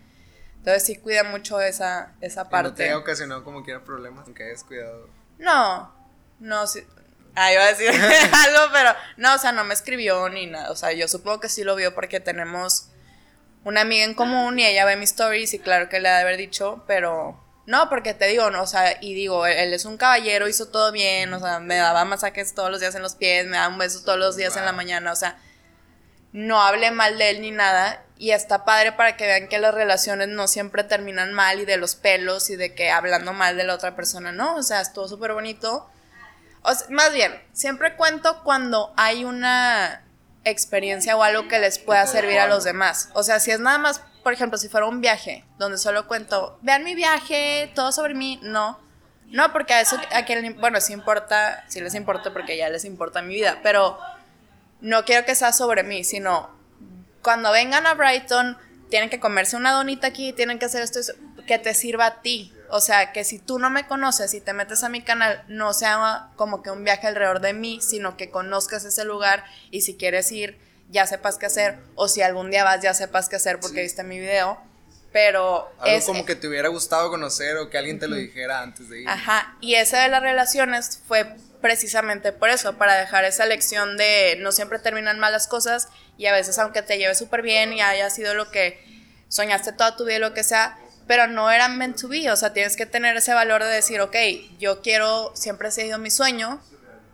[0.57, 2.69] Entonces sí cuida mucho esa, esa parte.
[2.69, 5.09] ¿No te ha ocasionado como quiera problemas, aunque hayas cuidado?
[5.39, 5.95] No,
[6.39, 6.87] no, sí.
[7.35, 7.89] Ah, iba a decir
[8.33, 10.71] algo, pero no, o sea, no me escribió ni nada.
[10.71, 12.89] O sea, yo supongo que sí lo vio porque tenemos
[13.65, 16.23] una amiga en común y ella ve mis stories y claro que le ha de
[16.23, 19.97] haber dicho, pero no, porque te digo, no, o sea, y digo, él es un
[19.97, 23.47] caballero, hizo todo bien, o sea, me daba masajes todos los días en los pies,
[23.47, 25.39] me daba un beso todos los días en la mañana, o sea,
[26.33, 29.73] no hablé mal de él ni nada y está padre para que vean que las
[29.73, 33.63] relaciones no siempre terminan mal y de los pelos y de que hablando mal de
[33.63, 35.89] la otra persona, no, o sea, estuvo súper bonito.
[36.63, 40.03] O más bien, siempre cuento cuando hay una
[40.43, 43.11] experiencia o algo que les pueda servir a los demás.
[43.15, 46.59] O sea, si es nada más, por ejemplo, si fuera un viaje donde solo cuento,
[46.63, 48.79] vean mi viaje, todo sobre mí, no.
[49.27, 52.85] No, porque a eso, a quien, bueno, sí importa, sí les importa porque ya les
[52.85, 53.99] importa mi vida, pero
[54.81, 56.51] no quiero que sea sobre mí, sino
[57.23, 58.57] cuando vengan a Brighton,
[58.89, 61.01] tienen que comerse una donita aquí, tienen que hacer esto,
[61.47, 62.53] que te sirva a ti.
[62.71, 65.73] O sea, que si tú no me conoces y te metes a mi canal, no
[65.73, 69.97] sea como que un viaje alrededor de mí, sino que conozcas ese lugar y si
[69.97, 70.59] quieres ir,
[70.91, 71.79] ya sepas qué hacer.
[71.95, 74.59] O si algún día vas, ya sepas qué hacer porque viste mi video.
[75.13, 78.63] Pero Algo es como que te hubiera gustado conocer o que alguien te lo dijera
[78.63, 79.09] antes de ir.
[79.09, 81.27] Ajá, y esa de las relaciones fue
[81.61, 86.27] precisamente por eso, para dejar esa lección de no siempre terminan mal las cosas y
[86.27, 88.83] a veces aunque te lleve súper bien y haya sido lo que
[89.29, 92.53] soñaste toda tu vida, lo que sea, pero no era meant to be, o sea,
[92.53, 94.17] tienes que tener ese valor de decir, ok,
[94.59, 96.63] yo quiero, siempre ha sido mi sueño,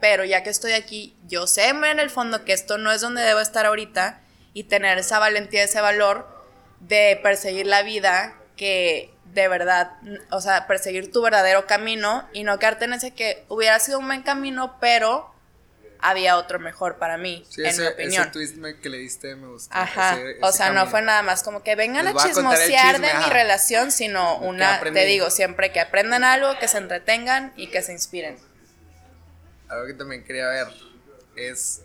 [0.09, 3.23] pero ya que estoy aquí, yo sé en el fondo que esto no es donde
[3.23, 4.21] debo estar ahorita
[4.55, 6.29] y tener esa valentía, ese valor
[6.79, 9.95] de perseguir la vida que de verdad,
[10.31, 14.07] o sea, perseguir tu verdadero camino y no quedarte en ese que hubiera sido un
[14.07, 15.35] buen camino, pero
[15.99, 18.23] había otro mejor para mí, en mi opinión.
[18.23, 19.77] Ese twist que le diste me gustó.
[19.77, 23.91] Ajá, o sea, no fue nada más como que vengan a chismosear de mi relación,
[23.91, 28.39] sino una, te digo, siempre que aprendan algo, que se entretengan y que se inspiren.
[29.69, 30.69] Algo que también quería ver
[31.37, 31.83] es,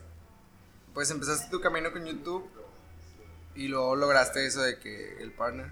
[0.93, 2.49] pues empezaste tu camino con YouTube
[3.55, 5.71] y luego lograste eso de que el partner,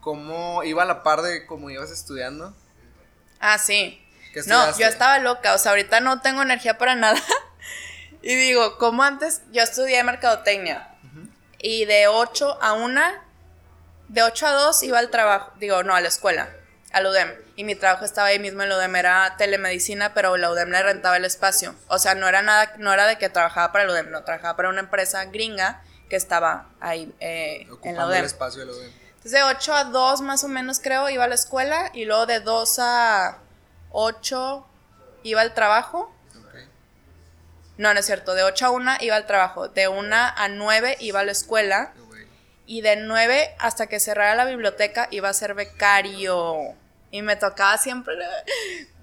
[0.00, 2.54] ¿cómo iba a la par de cómo ibas estudiando?
[3.40, 3.98] Ah, sí.
[4.46, 7.20] No, yo estaba loca, o sea, ahorita no tengo energía para nada.
[8.22, 10.88] y digo, como antes, yo estudié mercadotecnia.
[11.58, 13.00] Y de 8 a 1,
[14.08, 16.50] de 8 a 2 iba al trabajo, digo, no, a la escuela,
[16.92, 17.30] al UDEM.
[17.56, 20.82] Y mi trabajo estaba ahí mismo en el UDEM, era telemedicina, pero la UDEM le
[20.82, 21.74] rentaba el espacio.
[21.88, 24.56] O sea, no era nada, no era de que trabajaba para el UDEM, no, trabajaba
[24.56, 28.18] para una empresa gringa que estaba ahí eh, en la UDEM.
[28.20, 28.92] el espacio de la UDEM.
[29.24, 32.26] Entonces de 8 a 2 más o menos creo iba a la escuela y luego
[32.26, 33.38] de 2 a
[33.92, 34.66] 8
[35.22, 36.12] iba al trabajo.
[37.78, 38.34] No, no es cierto.
[38.34, 39.68] De 8 a 1 iba al trabajo.
[39.68, 41.92] De 1 a 9 iba a la escuela.
[42.66, 46.74] Y de 9 hasta que cerrara la biblioteca iba a ser becario.
[47.12, 48.16] Y me tocaba siempre.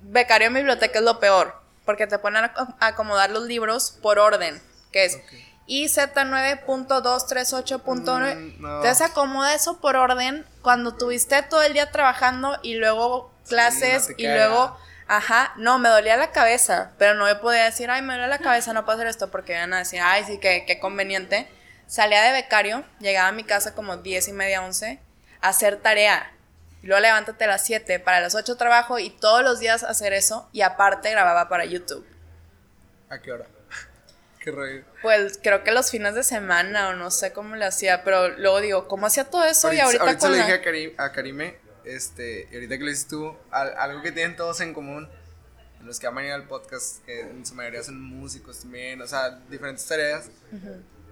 [0.01, 1.55] Becario en biblioteca es lo peor.
[1.85, 4.61] Porque te ponen a acomodar los libros por orden.
[4.91, 5.17] Que es.
[5.65, 8.35] Y Z9.238.9.
[8.35, 14.09] Mm, Entonces acomoda eso por orden cuando tuviste todo el día trabajando y luego clases
[14.17, 14.75] y luego,
[15.07, 18.39] ajá, no, me dolía la cabeza, pero no me podía decir, ay, me duele la
[18.39, 21.47] cabeza, no puedo hacer esto, porque iban a decir, ay, sí, qué, qué conveniente.
[21.87, 24.99] Salía de becario, llegaba a mi casa como 10 y media, 11,
[25.41, 26.31] a hacer tarea.
[26.81, 30.13] Y luego levántate a las 7, para las 8 trabajo y todos los días hacer
[30.13, 32.05] eso y aparte grababa para YouTube.
[33.09, 33.45] ¿A qué hora?
[34.39, 34.83] Qué rollo.
[35.01, 38.61] Pues creo que los fines de semana o no sé cómo le hacía, pero luego
[38.61, 39.73] digo, ¿cómo hacía todo eso?
[39.73, 44.01] y ahorita, ahorita le dije a, Karime, este, y ahorita que lo dices tú, algo
[44.01, 45.09] que tienen todos en común,
[45.83, 49.39] los que han venido al podcast, que en su mayoría son músicos también, o sea,
[49.49, 50.29] diferentes tareas.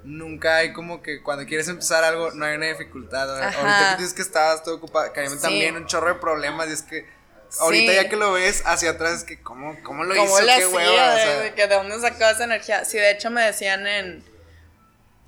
[0.03, 3.29] Nunca hay como que cuando quieres empezar algo no hay una dificultad.
[3.29, 6.81] Ahorita que dices que estabas todo ocupado, Karime también un chorro de problemas y es
[6.81, 7.17] que
[7.60, 10.36] Ahorita ya que lo ves hacia atrás, es que ¿cómo, cómo lo hizo?
[10.45, 11.15] ¿Qué hueva?
[11.15, 12.86] de, que de dónde sacó esa energía.
[12.86, 14.38] Sí, de hecho me decían en.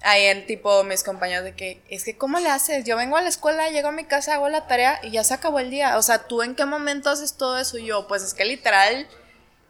[0.01, 2.85] Ahí en tipo mis compañeros de que, es que ¿cómo le haces?
[2.85, 5.33] Yo vengo a la escuela, llego a mi casa, hago la tarea y ya se
[5.33, 5.97] acabó el día.
[5.97, 7.77] O sea, ¿tú en qué momento haces todo eso?
[7.77, 9.09] Y yo, pues es que literal,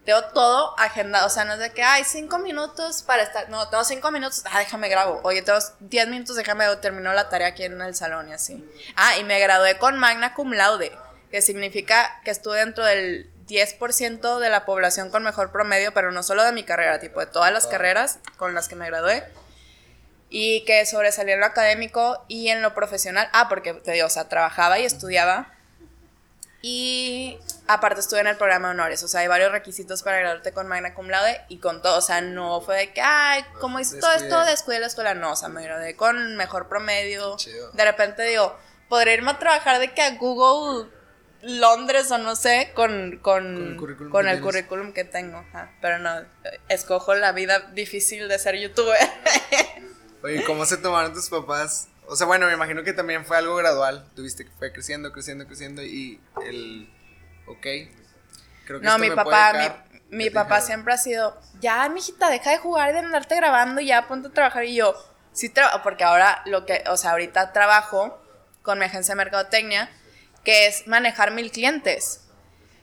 [0.05, 1.27] tengo todo agendado.
[1.27, 3.49] O sea, no es de que, hay cinco minutos para estar.
[3.49, 5.19] No, tengo cinco minutos, ah, déjame grabo.
[5.23, 8.63] Oye, tengo diez minutos, déjame termino la tarea aquí en el salón y así.
[8.95, 10.91] Ah, y me gradué con magna cum laude
[11.31, 16.23] que significa que estuve dentro del 10% de la población con mejor promedio, pero no
[16.23, 19.23] solo de mi carrera, tipo de todas las carreras con las que me gradué.
[20.31, 23.27] y que sobresalía en lo académico y en lo profesional.
[23.33, 25.51] Ah, porque te digo, o sea, trabajaba y estudiaba.
[26.61, 30.51] Y aparte estuve en el programa de honores, o sea, hay varios requisitos para graduarte
[30.51, 33.79] con Magna Cum Laude y con todo, o sea, no fue de que, ay, como
[33.79, 37.37] hice todo esto, descuidé la escuela, no, o sea, me gradué con mejor promedio.
[37.73, 38.57] De repente digo,
[38.89, 40.89] podría irme a trabajar de que a Google
[41.43, 43.77] Londres o no sé, con, con,
[44.09, 45.45] con el currículum, que, tengo,
[45.79, 46.09] pero no,
[46.69, 48.97] escojo la vida difícil de ser youtuber.
[50.23, 51.87] Oye, ¿cómo se tomaron tus papás?
[52.07, 54.09] O sea, bueno, me imagino que también fue algo gradual.
[54.15, 56.89] Tuviste que fue creciendo, creciendo, creciendo y el.
[57.49, 57.65] Ok.
[58.65, 61.39] Creo que no, mi papá, mi, papá siempre ha sido.
[61.59, 64.63] Ya, mijita, deja de jugar y de andarte grabando y ya ponte a trabajar.
[64.65, 64.95] Y yo,
[65.33, 66.83] sí trabajo, porque ahora lo que.
[66.87, 68.21] O sea, ahorita trabajo
[68.61, 69.89] con mi agencia de mercadotecnia,
[70.43, 72.29] que es manejar mil clientes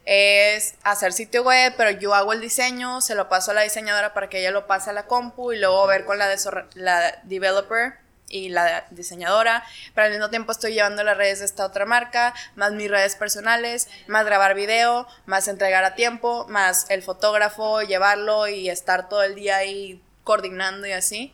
[0.07, 4.15] es hacer sitio web, pero yo hago el diseño, se lo paso a la diseñadora
[4.15, 6.33] para que ella lo pase a la compu y luego ver con la,
[6.75, 7.99] la developer
[8.29, 12.35] y la diseñadora, pero al mismo tiempo estoy llevando las redes de esta otra marca,
[12.55, 18.49] más mis redes personales, más grabar video, más entregar a tiempo, más el fotógrafo, llevarlo
[18.49, 21.33] y estar todo el día ahí coordinando y así.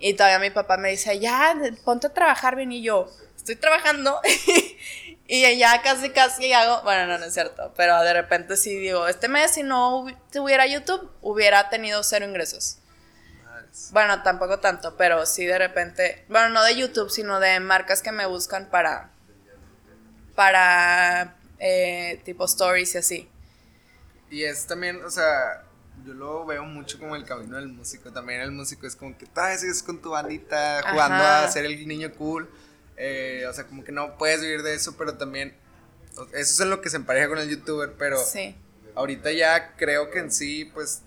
[0.00, 4.20] Y todavía mi papá me dice, ya, ponte a trabajar bien y yo, estoy trabajando
[5.30, 9.06] Y ya casi, casi hago, bueno, no, no es cierto, pero de repente sí digo,
[9.08, 12.78] este mes si no tuviera YouTube, hubiera tenido cero ingresos.
[13.92, 18.12] Bueno, tampoco tanto, pero sí de repente, bueno, no de YouTube, sino de marcas que
[18.12, 19.10] me buscan para,
[20.34, 23.28] para, eh, tipo stories y así.
[24.30, 25.64] Y es también, o sea,
[26.04, 28.12] yo lo veo mucho como el camino del músico.
[28.12, 31.86] También el músico es como que tú sigues con tu bandita jugando a ser el
[31.86, 32.48] niño cool.
[32.96, 35.54] Eh, o sea, como que no puedes vivir de eso, pero también.
[36.32, 38.18] Eso es lo que se empareja con el youtuber, pero.
[38.24, 38.56] Sí.
[38.94, 41.02] Ahorita ya creo que en sí, pues.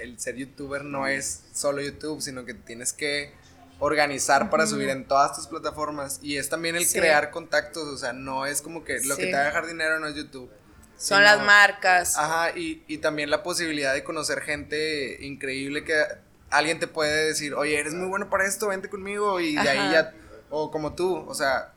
[0.00, 3.32] El ser youtuber no es solo YouTube, sino que tienes que
[3.78, 6.20] organizar para subir en todas tus plataformas.
[6.22, 7.84] Y es también el crear contactos.
[7.88, 10.14] O sea, no es como que lo que te va a dejar dinero no es
[10.14, 10.50] YouTube.
[10.96, 12.18] Son las marcas.
[12.18, 16.04] Ajá, y, y también la posibilidad de conocer gente increíble que
[16.50, 19.40] alguien te puede decir, oye, eres muy bueno para esto, vente conmigo.
[19.40, 20.12] Y de ahí ya
[20.50, 21.72] o como tú, o sea,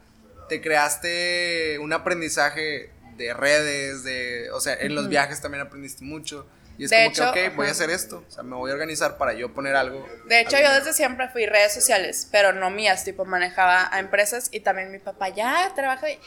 [0.49, 6.47] te creaste un aprendizaje de redes, de, o sea, en los viajes también aprendiste mucho.
[6.77, 8.23] Y es como que, ok, voy a hacer esto.
[8.27, 10.05] O sea, me voy a organizar para yo poner algo.
[10.27, 14.49] De hecho, yo desde siempre fui redes sociales, pero no mías, tipo, manejaba a empresas
[14.51, 16.09] y también mi papá ya trabaja.
[16.09, 16.19] Y,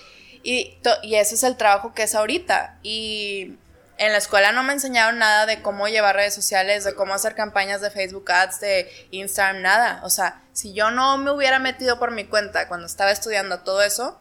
[0.42, 2.78] y, y ese es el trabajo que es ahorita.
[2.82, 3.56] Y
[3.98, 7.34] en la escuela no me enseñaron nada de cómo llevar redes sociales, de cómo hacer
[7.34, 10.00] campañas de Facebook Ads, de Instagram, nada.
[10.04, 13.82] O sea, si yo no me hubiera metido por mi cuenta cuando estaba estudiando todo
[13.82, 14.20] eso,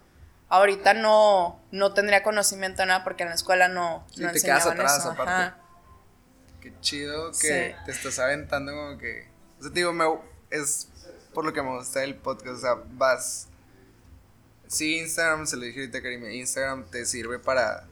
[0.49, 4.65] ahorita no, no tendría conocimiento de nada porque en la escuela no, sí, te quedas
[4.65, 5.64] atrás, aparte.
[6.65, 9.27] Qué chido que te estás aventando como que...
[9.59, 10.05] O sea, digo, me,
[10.49, 10.89] es
[11.31, 13.49] por lo que me gusta el podcast, o sea, vas...
[14.65, 17.87] Sí, Instagram, se lo dije ahorita, Karim, Instagram te sirve para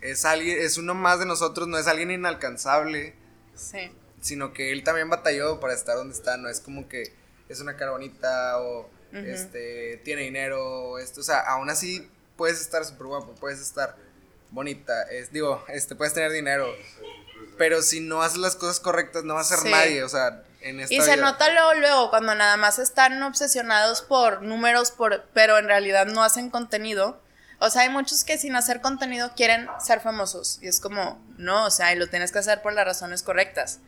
[0.00, 3.14] es alguien, es uno más de nosotros, no es alguien inalcanzable.
[3.54, 3.92] Sí.
[4.20, 7.12] Sino que él también batalló para estar donde está, no es como que
[7.48, 12.60] es una cara bonita o este tiene dinero o esto, o sea, aún así puedes
[12.60, 13.94] estar súper guapo, puedes estar
[14.50, 16.66] bonita, es, digo, este puedes tener dinero,
[17.56, 20.80] pero si no haces las cosas correctas no va a ser nadie, o sea, en
[20.80, 25.58] esta Y se nota luego luego cuando nada más están obsesionados por números por pero
[25.58, 27.20] en realidad no hacen contenido
[27.64, 30.58] o sea, hay muchos que sin hacer contenido quieren ser famosos.
[30.60, 33.78] Y es como, no, o sea, y lo tienes que hacer por las razones correctas.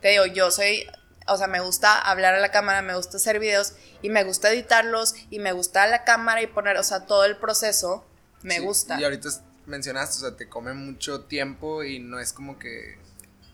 [0.00, 0.86] Te digo, yo soy,
[1.26, 4.50] o sea, me gusta hablar a la cámara, me gusta hacer videos y me gusta
[4.50, 8.02] editarlos y me gusta la cámara y poner, o sea, todo el proceso
[8.42, 8.98] me gusta.
[9.00, 9.28] Y ahorita
[9.66, 12.98] mencionaste, o sea, te come mucho tiempo y no es como que...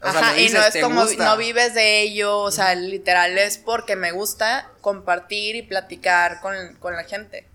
[0.05, 3.97] O Ajá, y no es como, no vives de ello, o sea, literal es porque
[3.97, 7.49] me gusta compartir y platicar con, con la gente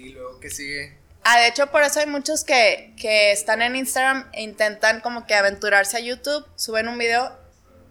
[0.00, 0.96] y luego que sigue.
[1.22, 5.26] Ah, de hecho, por eso hay muchos que, que están en Instagram e intentan como
[5.26, 7.38] que aventurarse a YouTube, suben un video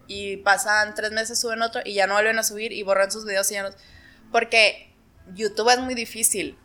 [0.07, 3.25] y pasan tres meses, suben otro y ya no vuelven a subir y borran sus
[3.25, 3.69] videos y ya no...
[4.31, 4.91] Porque
[5.35, 6.57] YouTube es muy difícil.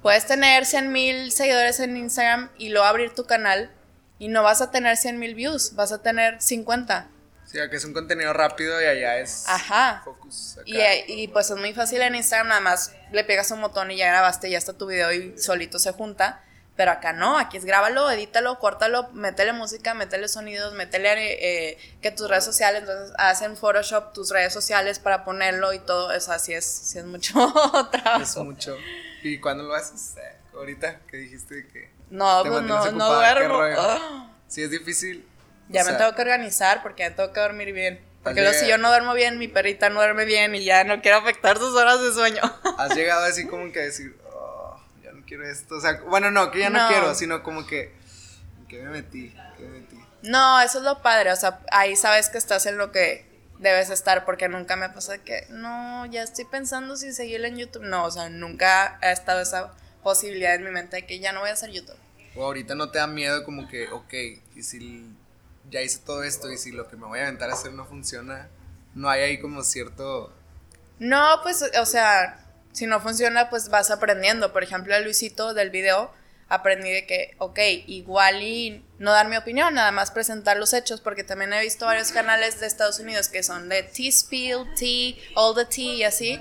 [0.00, 3.70] Puedes tener 100 mil seguidores en Instagram y luego abrir tu canal
[4.20, 7.08] y no vas a tener 100 mil views, vas a tener 50.
[7.46, 10.02] Sí, que es un contenido rápido y allá es Ajá.
[10.04, 10.58] focus.
[10.66, 13.96] Y, y, pues es muy fácil en Instagram, nada más le pegas un botón y
[13.96, 16.44] ya grabaste, ya está tu video y solito se junta.
[16.76, 22.10] Pero acá no, aquí es grábalo, edítalo, córtalo, métele música, métele sonidos, métele eh, que
[22.10, 26.52] tus redes sociales, entonces hacen Photoshop tus redes sociales para ponerlo y todo, eso así
[26.52, 27.34] es, sí es mucho
[27.90, 28.22] trabajo.
[28.22, 28.76] Es mucho.
[29.22, 30.16] ¿Y cuándo lo haces?
[30.18, 31.99] Eh, ahorita que dijiste que...
[32.10, 33.60] No, pues no, no duermo.
[34.48, 35.30] Sí es difícil
[35.70, 38.00] ya me tengo que organizar porque me tengo que dormir bien.
[38.22, 41.00] Porque luego si yo no duermo bien, mi perrita no duerme bien y ya no
[41.00, 42.42] quiero afectar sus horas de sueño.
[42.78, 45.76] Has llegado así como que a decir, oh, ya no quiero esto.
[45.76, 47.94] O sea, bueno, no, que ya no, quiero, sino como que,
[48.68, 49.34] ¿qué me metí?
[49.56, 49.96] ¿Qué me metí?
[50.22, 51.32] No, eso es lo padre.
[51.32, 53.26] O sea, ahí sabes que estás en lo que
[53.58, 57.84] debes estar porque nunca me pasa que, no, ya estoy pensando si seguirle en YouTube.
[57.84, 59.72] No, o sea, nunca ha estado esa
[60.02, 61.96] posibilidad en mi mente de que ya no voy a hacer YouTube.
[62.36, 64.14] O ahorita no te da miedo como que, ok,
[64.54, 65.06] y si
[65.70, 67.84] ya hice todo esto y si lo que me voy a aventar a hacer no
[67.84, 68.48] funciona,
[68.94, 70.32] no hay ahí como cierto...
[70.98, 74.52] No, pues, o sea, si no funciona, pues vas aprendiendo.
[74.52, 76.12] Por ejemplo, el Luisito del video,
[76.48, 81.00] aprendí de que, ok, igual y no dar mi opinión, nada más presentar los hechos,
[81.00, 85.54] porque también he visto varios canales de Estados Unidos que son de T-Spill, T, All
[85.54, 86.40] the Tea y así,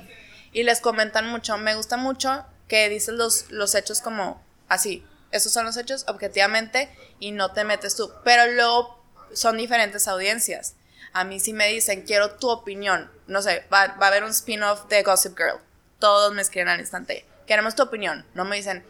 [0.51, 1.57] y les comentan mucho.
[1.57, 6.89] Me gusta mucho que dicen los, los hechos como así, esos son los hechos objetivamente
[7.19, 8.11] y no te metes tú.
[8.23, 9.03] Pero luego
[9.33, 10.75] son diferentes audiencias.
[11.11, 13.11] A mí sí me dicen, quiero tu opinión.
[13.27, 15.59] No sé, va, a haber un spin-off de Gossip Girl.
[15.99, 17.25] Todos me escriben al instante.
[17.45, 18.25] Queremos tu opinión.
[18.33, 18.85] No me dicen,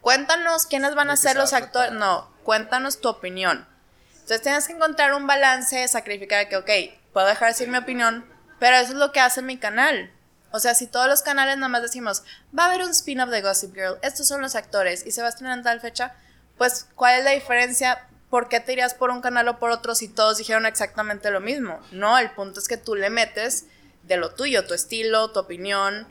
[0.00, 1.92] cuéntanos quiénes van a ser los actores.
[1.92, 3.66] No, cuéntanos tu opinión.
[4.12, 6.70] Entonces tienes que encontrar un balance, sacrificar que, ok,
[7.12, 8.24] puedo dejar de decir mi opinión,
[8.58, 10.10] pero eso es lo que hace mi canal.
[10.54, 12.22] O sea, si todos los canales nada más decimos,
[12.56, 15.26] va a haber un spin-off de Gossip Girl, estos son los actores y se va
[15.26, 16.14] a estrenar en tal fecha,
[16.56, 18.06] pues, ¿cuál es la diferencia?
[18.30, 21.40] ¿por qué te irías por un canal o por otro si todos dijeron exactamente lo
[21.40, 21.80] mismo?
[21.92, 23.66] No, el punto es que tú le metes
[24.02, 26.08] de lo tuyo, tu estilo, tu opinión,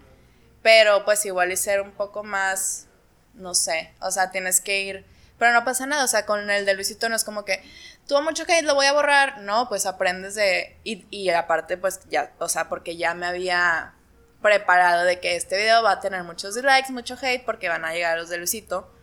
[0.61, 2.87] pero pues igual y ser un poco más,
[3.33, 5.05] no sé, o sea, tienes que ir,
[5.37, 7.61] pero no pasa nada, o sea, con el de Luisito no es como que
[8.07, 11.99] tuvo mucho hate, lo voy a borrar, no, pues aprendes de, y, y aparte pues
[12.09, 13.95] ya, o sea, porque ya me había
[14.43, 17.93] preparado de que este video va a tener muchos dislikes, mucho hate, porque van a
[17.93, 18.93] llegar los de Luisito.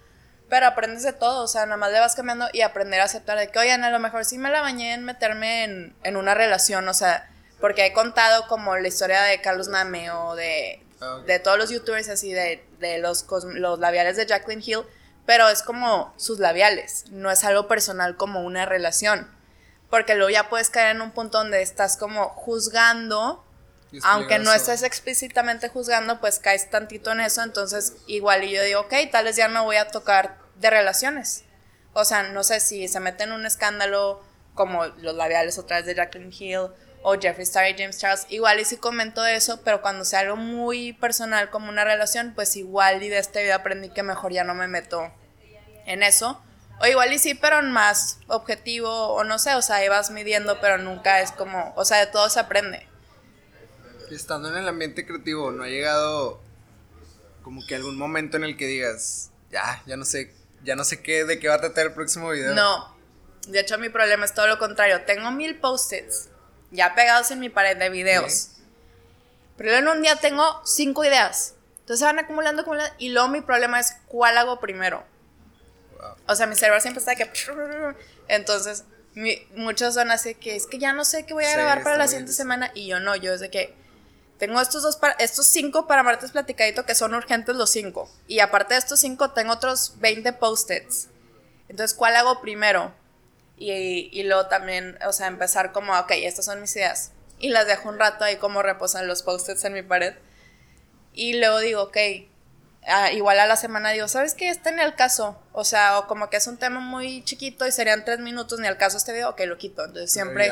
[0.49, 3.39] Pero aprendes de todo, o sea, nada más le vas cambiando y aprender a aceptar
[3.39, 6.35] de que, oigan, a lo mejor sí me la bañé en meterme en, en una
[6.35, 7.29] relación, o sea,
[7.61, 10.85] porque he contado como la historia de Carlos Name o de,
[11.27, 14.83] de todos los youtubers así, de, de los, los labiales de Jacqueline Hill,
[15.25, 19.31] pero es como sus labiales, no es algo personal como una relación,
[19.89, 23.45] porque luego ya puedes caer en un punto donde estás como juzgando
[24.03, 28.81] aunque no estés explícitamente juzgando, pues caes tantito en eso, entonces igual y yo digo,
[28.83, 31.45] ok, tal vez ya no voy a tocar de relaciones.
[31.93, 34.23] O sea, no sé si se mete en un escándalo
[34.55, 36.69] como los labiales otra vez de Jacqueline Hill
[37.03, 40.37] o Jeffree Star y James Charles, igual y sí comento eso, pero cuando sea algo
[40.37, 44.45] muy personal como una relación, pues igual y de este video aprendí que mejor ya
[44.45, 45.11] no me meto
[45.87, 46.41] en eso.
[46.79, 50.61] O igual y sí, pero más objetivo, o no sé, o sea, ahí vas midiendo,
[50.61, 52.90] pero nunca es como, o sea, de todo se aprende
[54.15, 56.41] estando en el ambiente creativo, ¿no ha llegado
[57.43, 61.03] como que algún momento en el que digas, ya, ya no sé, ya no sé
[61.03, 62.55] qué, de qué va a tratar el próximo video?
[62.55, 62.97] No,
[63.49, 65.03] de hecho mi problema es todo lo contrario.
[65.05, 66.29] Tengo mil post-its
[66.71, 68.51] ya pegados en mi pared de videos.
[69.57, 71.55] Pero en un día tengo cinco ideas.
[71.81, 72.95] Entonces se van acumulando, acumulando.
[72.99, 75.05] Y luego mi problema es cuál hago primero.
[76.27, 77.31] O sea, mi cerebro siempre está que...
[78.29, 78.85] Entonces,
[79.57, 82.07] muchos son así que es que ya no sé qué voy a grabar para la
[82.07, 82.71] siguiente semana.
[82.75, 83.75] Y yo no, yo es de que
[84.41, 88.11] tengo estos dos estos cinco para martes platicadito que son urgentes los cinco.
[88.27, 91.09] Y aparte de estos cinco, tengo otros 20 post-its.
[91.69, 92.95] Entonces, ¿cuál hago primero?
[93.59, 97.13] Y, y, luego también, o sea, empezar como, ok, estas son mis ideas.
[97.39, 100.15] Y las dejo un rato ahí como reposan los post-its en mi pared.
[101.13, 101.99] Y luego digo, ok,
[103.13, 104.49] Igual a la semana digo, ¿sabes qué?
[104.49, 105.41] Este ni el caso.
[105.53, 108.67] O sea, o como que es un tema muy chiquito y serían tres minutos ni
[108.67, 109.85] al caso este video, ok, lo quito.
[109.85, 110.51] Entonces siempre.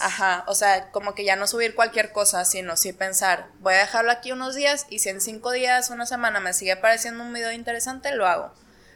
[0.00, 0.44] Ajá.
[0.46, 4.10] O sea, como que ya no subir cualquier cosa, sino sí pensar, voy a dejarlo
[4.10, 7.52] aquí unos días y si en cinco días, una semana me sigue pareciendo un video
[7.52, 8.52] interesante, lo hago.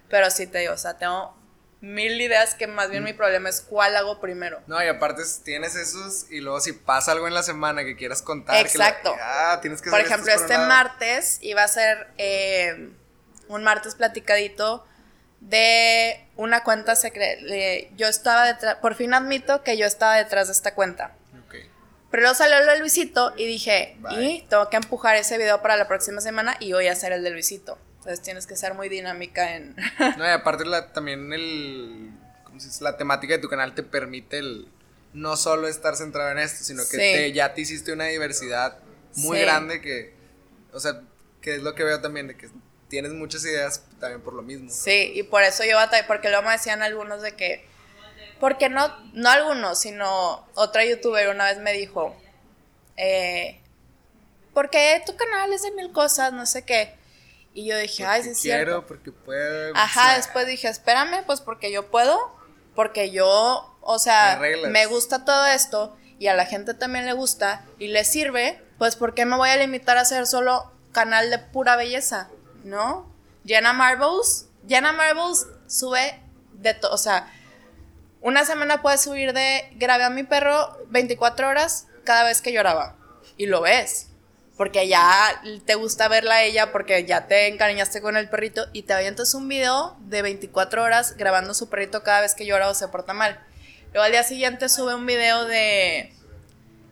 [0.09, 1.40] Pero sí te digo, o sea, tengo
[1.81, 4.61] mil ideas que más bien mi problema es cuál hago primero.
[4.67, 8.23] No, y aparte tienes esos y luego si pasa algo en la semana que quieras
[8.23, 8.57] contar.
[8.57, 9.15] Exacto.
[9.21, 12.91] ah, tienes que Por ejemplo, este martes iba a ser eh,
[13.49, 14.85] un martes platicadito
[15.41, 17.43] de una cuenta secreta.
[17.97, 21.17] Yo estaba detrás, por fin admito que yo estaba detrás de esta cuenta.
[22.11, 25.77] Pero luego salió el de Luisito y dije, y tengo que empujar ese video para
[25.77, 27.79] la próxima semana y voy a hacer el de Luisito.
[28.01, 29.77] Entonces tienes que ser muy dinámica en...
[30.17, 32.11] no, y aparte la, también el...
[32.45, 32.83] ¿cómo se dice?
[32.83, 34.69] La temática de tu canal te permite el...
[35.13, 38.79] No solo estar centrado en esto, sino que ya te hiciste una diversidad
[39.17, 40.15] muy grande que...
[40.73, 41.03] O sea,
[41.43, 42.49] que es lo que veo también, de que
[42.89, 44.71] tienes muchas ideas también por lo mismo.
[44.71, 47.67] Sí, y por eso yo batallé, porque luego me decían algunos de que...
[48.39, 52.17] Porque no, no algunos, sino otra youtuber una vez me dijo,
[52.97, 53.61] eh,
[54.55, 57.00] porque tu canal es de mil cosas, no sé qué.
[57.53, 59.73] Y yo dije, ay, sí es quiero, porque puedo.
[59.75, 62.17] Ajá, después dije, espérame, pues porque yo puedo,
[62.75, 67.65] porque yo, o sea, me, gusta todo esto y a la gente también le gusta
[67.79, 71.39] y le sirve, pues ¿por qué me voy a limitar a hacer solo canal de
[71.39, 72.29] pura belleza?
[72.63, 73.13] ¿No?
[73.45, 76.21] Jenna Marbles, Jenna Marbles sube
[76.53, 77.33] de todo, o sea,
[78.21, 82.97] una semana puede subir de grabé a mi perro 24 horas cada vez que lloraba
[83.37, 84.10] y lo ves.
[84.61, 88.83] Porque ya te gusta verla a ella, porque ya te encariñaste con el perrito y
[88.83, 92.75] te avientas un video de 24 horas grabando su perrito cada vez que llora o
[92.75, 93.41] se porta mal.
[93.95, 96.13] Luego al día siguiente sube un video de...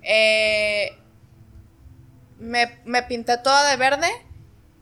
[0.01, 0.97] Eh,
[2.39, 4.09] me, me pinté toda de verde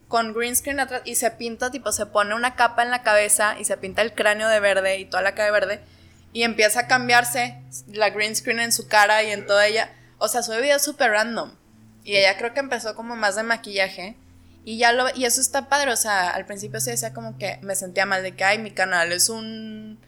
[0.07, 3.57] con green screen atrás y se pinta, tipo, se pone una capa en la cabeza
[3.59, 5.81] y se pinta el cráneo de verde y toda la cara de verde
[6.33, 9.93] y empieza a cambiarse la green screen en su cara y en toda ella.
[10.19, 11.51] O sea, sube videos súper random.
[12.07, 14.17] Y ella creo que empezó como más de maquillaje.
[14.65, 17.59] Y ya lo, y eso está padre, o sea, al principio se decía como que
[17.63, 19.99] me sentía mal de que, ay, mi canal es un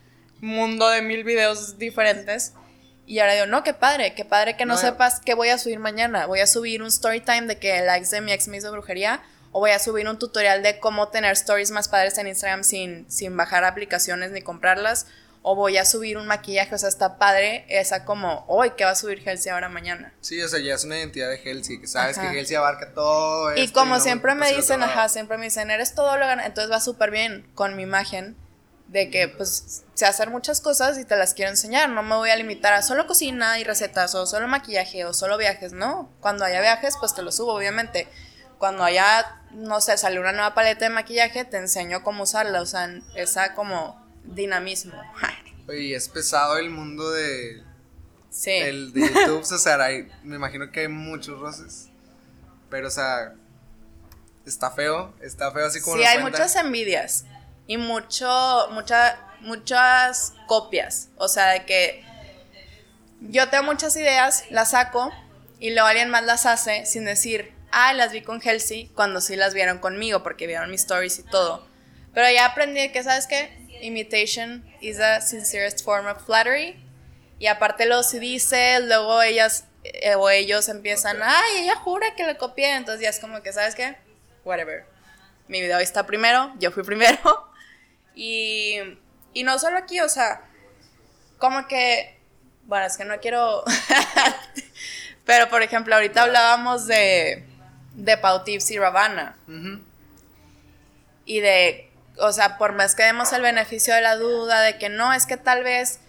[0.40, 2.52] mundo de mil videos diferentes.
[3.04, 5.80] Y ahora digo, no, qué padre, qué padre que no, sepas qué voy a subir
[5.80, 6.26] mañana.
[6.26, 8.70] Voy a subir un story time de que el ex de mi ex me hizo
[8.70, 9.20] brujería.
[9.50, 13.10] O voy a subir un tutorial de cómo tener stories más padres en Instagram sin,
[13.10, 15.06] sin bajar aplicaciones ni comprarlas.
[15.50, 18.90] O voy a subir un maquillaje, o sea, está padre esa como, hoy que va
[18.90, 20.12] a subir Halsey ahora mañana.
[20.20, 23.56] Sí, o sea, ya es una identidad de Halsey, que sabes que Halsey abarca todo.
[23.56, 26.80] y como siempre me dicen, ajá, siempre me dicen, eres todo lo gana, entonces va
[26.80, 28.36] súper bien con mi imagen
[28.88, 32.28] de que pues sé hacer muchas cosas y te las quiero enseñar, no me voy
[32.28, 36.44] a limitar a solo cocina y recetas o solo maquillaje o solo viajes, no, cuando
[36.44, 38.06] haya viajes pues te lo subo obviamente,
[38.58, 42.66] cuando haya, no sé, sale una nueva paleta de maquillaje te enseño cómo usarla, o
[42.66, 44.94] sea, esa como dinamismo.
[45.68, 47.62] Oye, es pesado el mundo de,
[48.30, 48.50] sí.
[48.50, 49.78] el de YouTube, o sea,
[50.22, 51.88] me imagino que hay muchos roces,
[52.70, 53.34] pero o sea,
[54.46, 57.26] está feo, está feo así como Sí, hay muchas envidias
[57.66, 61.10] y mucho, mucha, muchas copias.
[61.16, 62.04] O sea, de que
[63.20, 65.12] yo tengo muchas ideas, las saco
[65.60, 69.36] y luego alguien más las hace sin decir, ah, las vi con Halsey, cuando sí
[69.36, 71.66] las vieron conmigo porque vieron mis stories y todo.
[72.14, 73.67] Pero ya aprendí que, ¿sabes qué?
[73.82, 76.76] Imitation is the sincerest form of flattery.
[77.38, 82.26] Y aparte lo si dice, luego ellas eh, o ellos empiezan, ay, ella jura que
[82.26, 82.74] le copié.
[82.76, 83.96] Entonces ya es como que, ¿sabes qué?
[84.44, 84.84] Whatever.
[85.46, 87.18] Mi video está primero, yo fui primero.
[88.20, 88.74] Y,
[89.32, 90.42] y no solo aquí, o sea,
[91.38, 92.18] como que,
[92.64, 93.62] bueno, es que no quiero,
[95.24, 97.44] pero por ejemplo, ahorita hablábamos de,
[97.94, 99.36] de Pau Tips y Ravana.
[101.24, 101.87] Y de,
[102.20, 105.26] o sea, por más que demos el beneficio de la duda, de que no, es
[105.26, 106.00] que tal vez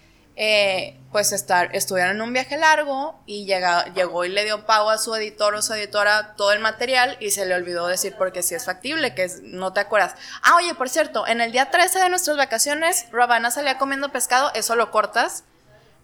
[0.41, 4.97] eh, pues estar, estuvieron en un viaje largo y llegó y le dio pago a
[4.97, 8.55] su editor o su editora todo el material y se le olvidó decir porque si
[8.55, 10.15] es factible, que no te acuerdas.
[10.41, 14.49] Ah, oye, por cierto, en el día 13 de nuestras vacaciones, Ravana salía comiendo pescado,
[14.53, 15.43] eso lo cortas,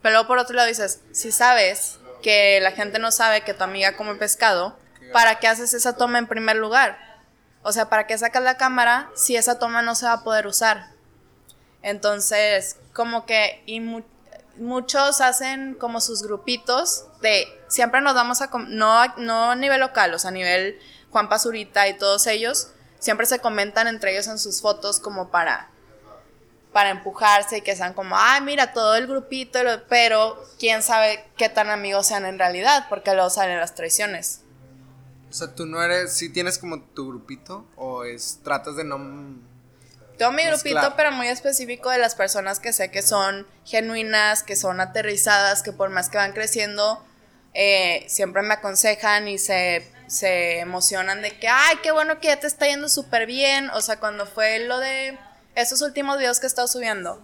[0.02, 3.64] pero luego por otro lado dices, si sabes que la gente no sabe que tu
[3.64, 4.78] amiga come pescado,
[5.14, 7.05] ¿para qué haces esa toma en primer lugar?
[7.68, 10.46] O sea, ¿para qué sacas la cámara si esa toma no se va a poder
[10.46, 10.92] usar?
[11.82, 13.82] Entonces, como que, y
[14.58, 20.14] muchos hacen como sus grupitos de siempre nos vamos a no no a nivel local,
[20.14, 24.38] o sea, a nivel Juan Pazurita y todos ellos siempre se comentan entre ellos en
[24.38, 25.72] sus fotos como para
[26.72, 29.60] para empujarse y que sean como, ay, mira, todo el grupito,
[29.90, 34.45] pero quién sabe qué tan amigos sean en realidad, porque luego salen las traiciones.
[35.36, 38.98] O sea, tú no eres, si tienes como tu grupito, o es, tratas de no
[40.18, 44.56] tengo mi grupito, pero muy específico de las personas que sé que son genuinas, que
[44.56, 47.06] son aterrizadas, que por más que van creciendo,
[47.54, 52.40] eh, siempre me aconsejan y se, se emocionan de que, ay, qué bueno que ya
[52.40, 53.70] te está yendo súper bien.
[53.72, 55.20] O sea, cuando fue lo de
[55.56, 57.22] esos últimos videos que he estado subiendo,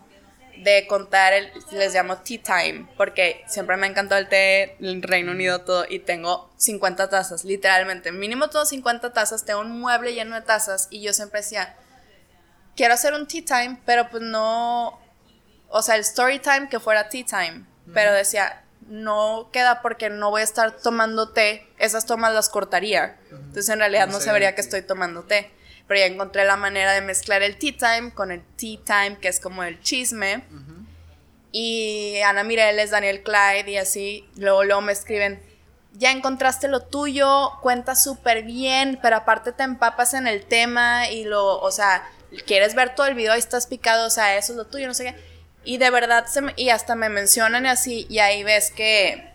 [0.57, 5.01] de contar, el, les llamo tea time, porque siempre me ha encantado el té, el
[5.01, 8.11] Reino Unido, todo, y tengo 50 tazas, literalmente.
[8.11, 11.75] Mínimo tengo 50 tazas, tengo un mueble lleno de tazas, y yo siempre decía,
[12.75, 14.99] quiero hacer un tea time, pero pues no,
[15.69, 20.29] o sea, el story time que fuera tea time, pero decía, no queda porque no
[20.29, 23.17] voy a estar tomando té, esas tomas las cortaría.
[23.31, 25.51] Entonces en realidad no, se vería que estoy tomando té.
[25.87, 29.27] Pero ya encontré la manera de mezclar el tea time con el tea time, que
[29.27, 30.43] es como el chisme.
[31.51, 35.43] Y Ana Mireles, Daniel Clyde y así, luego, luego me escriben,
[35.93, 41.25] ya encontraste lo tuyo, cuenta súper bien, pero aparte te empapas en el tema y
[41.25, 42.07] lo, o sea,
[42.45, 44.93] quieres ver todo el video, ahí estás picado, o sea, eso es lo tuyo, no
[44.93, 45.15] sé qué.
[45.63, 49.30] Y de verdad, se y hasta me mencionan y así, y ahí ves que,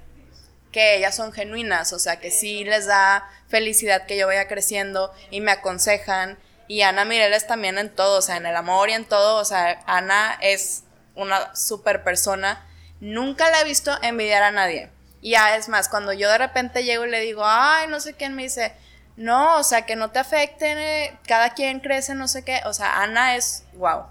[0.77, 5.11] que ellas son genuinas, o sea, que sí les da felicidad que yo vaya creciendo
[5.31, 6.37] y me aconsejan.
[6.69, 9.45] Y Ana Mireles también en todo, o sea, en el amor y en todo, o
[9.47, 10.83] sea, Ana es
[11.15, 12.63] una super persona.
[13.01, 14.91] Nunca la he visto envidiar a nadie.
[15.23, 18.13] Y ya es más, cuando yo de repente llego y le digo, ay, no sé
[18.13, 18.75] quién me dice,
[19.17, 22.61] no, o sea, que no te afecten, eh, cada quien crece, no sé qué.
[22.67, 24.09] O sea, Ana es, wow.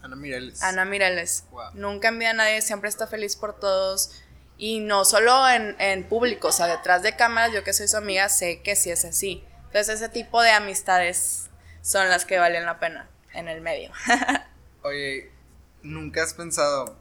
[0.00, 0.62] Ana Mireles.
[0.62, 1.42] Ana Mireles.
[1.74, 4.12] Nunca envía a nadie, siempre está feliz por todos.
[4.58, 7.96] Y no solo en, en público, o sea, detrás de cámaras, yo que soy su
[7.96, 9.44] amiga, sé que sí es así.
[9.66, 11.48] Entonces, ese tipo de amistades
[11.80, 13.92] son las que valen la pena en el medio.
[14.82, 15.30] Oye,
[15.82, 16.96] ¿nunca has pensado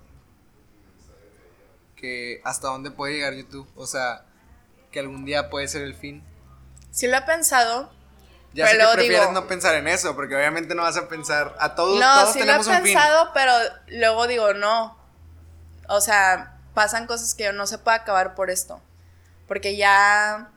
[1.95, 3.67] que hasta dónde puede llegar YouTube?
[3.75, 4.25] O sea,
[4.91, 6.23] que algún día puede ser el fin.
[6.91, 7.91] Sí lo he pensado.
[8.53, 11.75] Ya sé que prefieres no pensar en eso, porque obviamente no vas a pensar a
[11.75, 11.99] todos.
[11.99, 13.51] No, todos sí lo he pensado, pero
[13.87, 14.97] luego digo no.
[15.89, 18.79] O sea, pasan cosas que no se puede acabar por esto,
[19.47, 20.51] porque ya,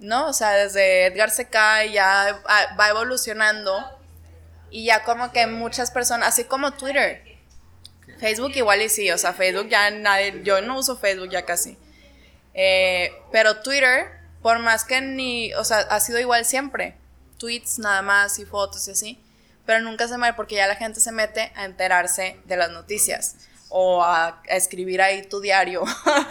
[0.00, 2.42] no, o sea, desde Edgar se cae ya
[2.76, 3.72] va evolucionando
[4.68, 7.22] y ya como que muchas personas, así como Twitter,
[8.18, 11.78] Facebook igual y sí, o sea, Facebook ya nadie, yo no uso Facebook ya casi.
[12.52, 14.10] Eh, pero Twitter,
[14.42, 16.96] por más que ni, o sea, ha sido igual siempre.
[17.38, 19.22] Tweets nada más y fotos y así.
[19.66, 23.36] Pero nunca se mueve porque ya la gente se mete a enterarse de las noticias
[23.76, 25.82] o a, a escribir ahí tu diario.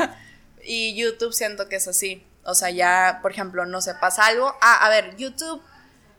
[0.64, 2.26] y YouTube siento que es así.
[2.46, 4.56] O sea, ya, por ejemplo, no se pasa algo.
[4.62, 5.62] Ah, a ver, YouTube,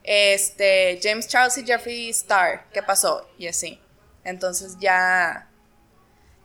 [0.02, 3.26] este, James Charles y Jeffrey Star, ¿qué pasó?
[3.38, 3.80] Y así.
[4.22, 5.48] Entonces ya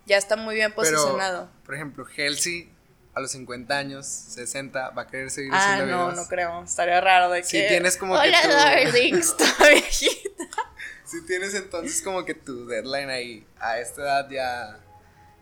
[0.05, 1.49] ya está muy bien posicionado.
[1.65, 2.71] por ejemplo, Halsey
[3.13, 6.63] a los 50 años, 60, va a querer seguir ah, haciendo no, no creo.
[6.63, 7.47] Estaría raro de que.
[7.47, 8.47] Si tienes como Hola, que.
[8.47, 8.53] Tu...
[8.53, 9.21] darling,
[9.59, 10.68] viejita.
[11.10, 14.80] Si tienes entonces como que tu deadline ahí, a esta edad ya.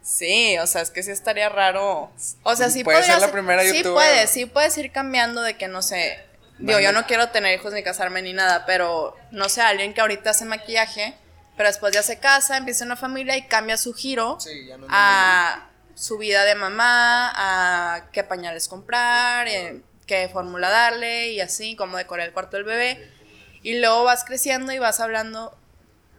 [0.02, 2.12] Sí, o sea, es que sí estaría raro.
[2.44, 5.68] O sea, sí puede ser la primera Sí puedes, sí puedes ir cambiando de que
[5.68, 6.24] no sé.
[6.60, 10.02] Digo, yo no quiero tener hijos ni casarme ni nada, pero no sé, alguien que
[10.02, 11.16] ahorita hace maquillaje
[11.58, 14.38] pero después ya se casa, empieza una familia y cambia su giro
[14.90, 19.48] a su vida de mamá, a qué pañales comprar,
[20.06, 23.12] qué fórmula darle y así, cómo decorar el cuarto del bebé.
[23.68, 25.54] Y luego vas creciendo y vas hablando,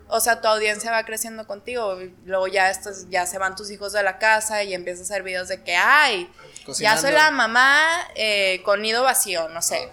[0.09, 1.99] o sea, tu audiencia va creciendo contigo.
[2.27, 5.23] Luego ya estos, ya se van tus hijos de la casa y empiezas a hacer
[5.23, 6.31] videos de que, ay,
[6.79, 9.91] ya soy la mamá eh, con nido vacío, no sé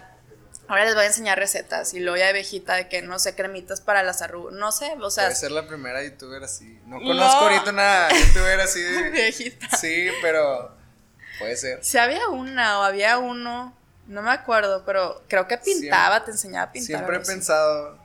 [0.68, 3.34] Ahora les voy a enseñar recetas y luego ya de viejita de que no sé,
[3.34, 5.24] cremitas para las arrugas, no sé, o sea.
[5.24, 6.78] Puede ser la primera youtuber así.
[6.84, 9.10] No conozco ahorita una youtuber así de.
[9.10, 9.74] viejita.
[9.78, 10.76] Sí, pero
[11.38, 11.82] puede ser.
[11.82, 13.74] Si había una o había uno,
[14.06, 16.86] no me acuerdo, pero creo que pintaba, te enseñaba a pintar.
[16.86, 17.98] Siempre he pensado,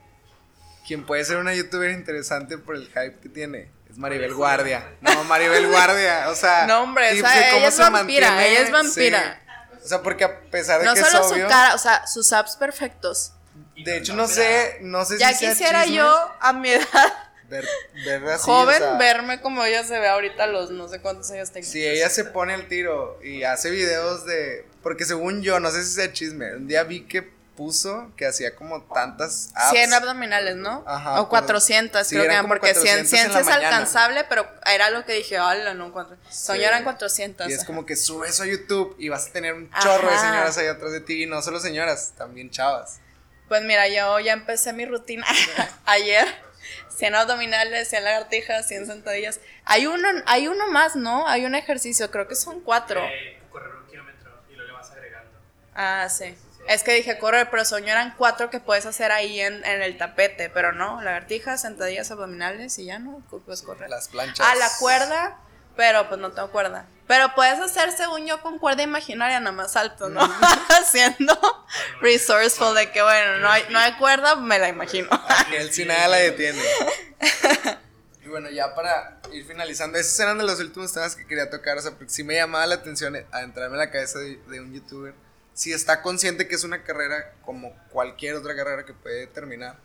[0.86, 3.70] quién puede ser una youtuber interesante por el hype que tiene.
[3.89, 4.84] Es Maribel Guardia.
[5.02, 6.30] No, Maribel Guardia.
[6.30, 9.41] O sea, no, hombre, o sea, ella es vampira, ella es vampira.
[9.84, 11.20] O sea, porque a pesar de no que es obvio...
[11.20, 13.34] No solo su cara, o sea, sus apps perfectos.
[13.76, 17.14] De hecho, no sé, no sé ya si Ya quisiera yo, a mi edad...
[17.49, 17.68] Ver,
[18.06, 21.68] ver así, Joven, verme como ella se ve ahorita los no sé cuántos años tengo.
[21.68, 24.66] Si ella se pone el tiro y hace videos de...
[24.84, 27.21] Porque según yo, no sé si sea chisme, un día vi que
[27.55, 29.71] puso que hacía como tantas apps.
[29.71, 30.84] 100 abdominales, ¿no?
[30.88, 31.21] Ajá.
[31.21, 35.39] O 400, creo que eran, porque 100, 100 es alcanzable, pero era lo que dije,
[35.39, 36.63] hola, no, cuatro, sí.
[36.63, 37.49] eran 400.
[37.49, 40.17] Y es como que sube eso a YouTube y vas a tener un chorro de
[40.17, 42.99] señoras ahí atrás de ti, y no solo señoras, también chavas.
[43.47, 45.27] Pues mira, yo ya empecé mi rutina
[45.86, 46.25] ayer.
[47.01, 49.39] 100 abdominales, 100 lagartijas, 100 sentadillas.
[49.65, 51.27] Hay uno, hay uno más, ¿no?
[51.27, 53.03] Hay un ejercicio, creo que son cuatro.
[53.03, 55.32] Eh, correr un kilómetro y lo le vas agregando.
[55.76, 56.36] Ah, sí.
[56.67, 59.97] Es que dije correr, pero soñó eran cuatro que puedes hacer ahí en, en, el
[59.97, 63.89] tapete, pero no, lagartijas, sentadillas abdominales y ya no, puedes correr.
[63.89, 64.45] Las planchas.
[64.47, 65.38] Ah, la cuerda,
[65.76, 66.86] pero pues no tengo cuerda.
[67.07, 70.22] Pero puedes hacer, según yo, con cuerda imaginaria nada más alto, ¿no?
[70.69, 71.38] Haciendo
[71.99, 75.09] resourceful de que, bueno, no hay, no hay cuerda, me la imagino.
[75.53, 76.61] Él sin nada la detiene.
[78.24, 81.78] y bueno, ya para ir finalizando, esos eran de los últimos temas que quería tocar,
[81.78, 84.74] o sea, porque sí me llamaba la atención adentrarme en la cabeza de, de un
[84.74, 85.13] youtuber
[85.62, 89.78] si está consciente que es una carrera como cualquier otra carrera que puede terminar.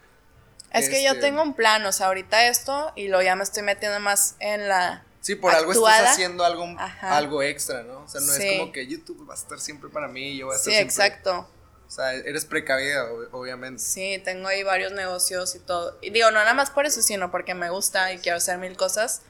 [0.73, 3.45] Es que yo este, tengo un plan, o sea, ahorita esto y lo ya me
[3.45, 6.65] estoy metiendo más en la Sí, por algo estás haciendo algo,
[7.03, 8.05] algo extra, ¿no?
[8.05, 10.55] O sea, no es como que YouTube va a estar siempre para mí, yo voy
[10.55, 11.47] a estar sí, exacto.
[11.87, 13.83] O sea, eres precavida, obviamente.
[13.83, 15.99] Sí, tengo ahí varios negocios y todo.
[16.01, 18.79] Y digo, no nada más por eso, sino porque me gusta y quiero hacer mil
[18.79, 19.21] cosas.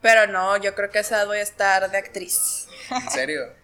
[0.00, 2.68] Pero no, yo creo que esa voy a estar de actriz.
[2.90, 3.52] ¿En serio?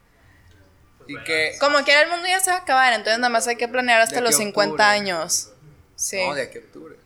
[1.10, 1.56] Y que...
[1.58, 4.00] Como quiera, el mundo ya se va a acabar, entonces nada más hay que planear
[4.00, 5.50] hasta los 50 años.
[5.96, 6.24] Sí.
[6.24, 6.96] No, de aquí a octubre.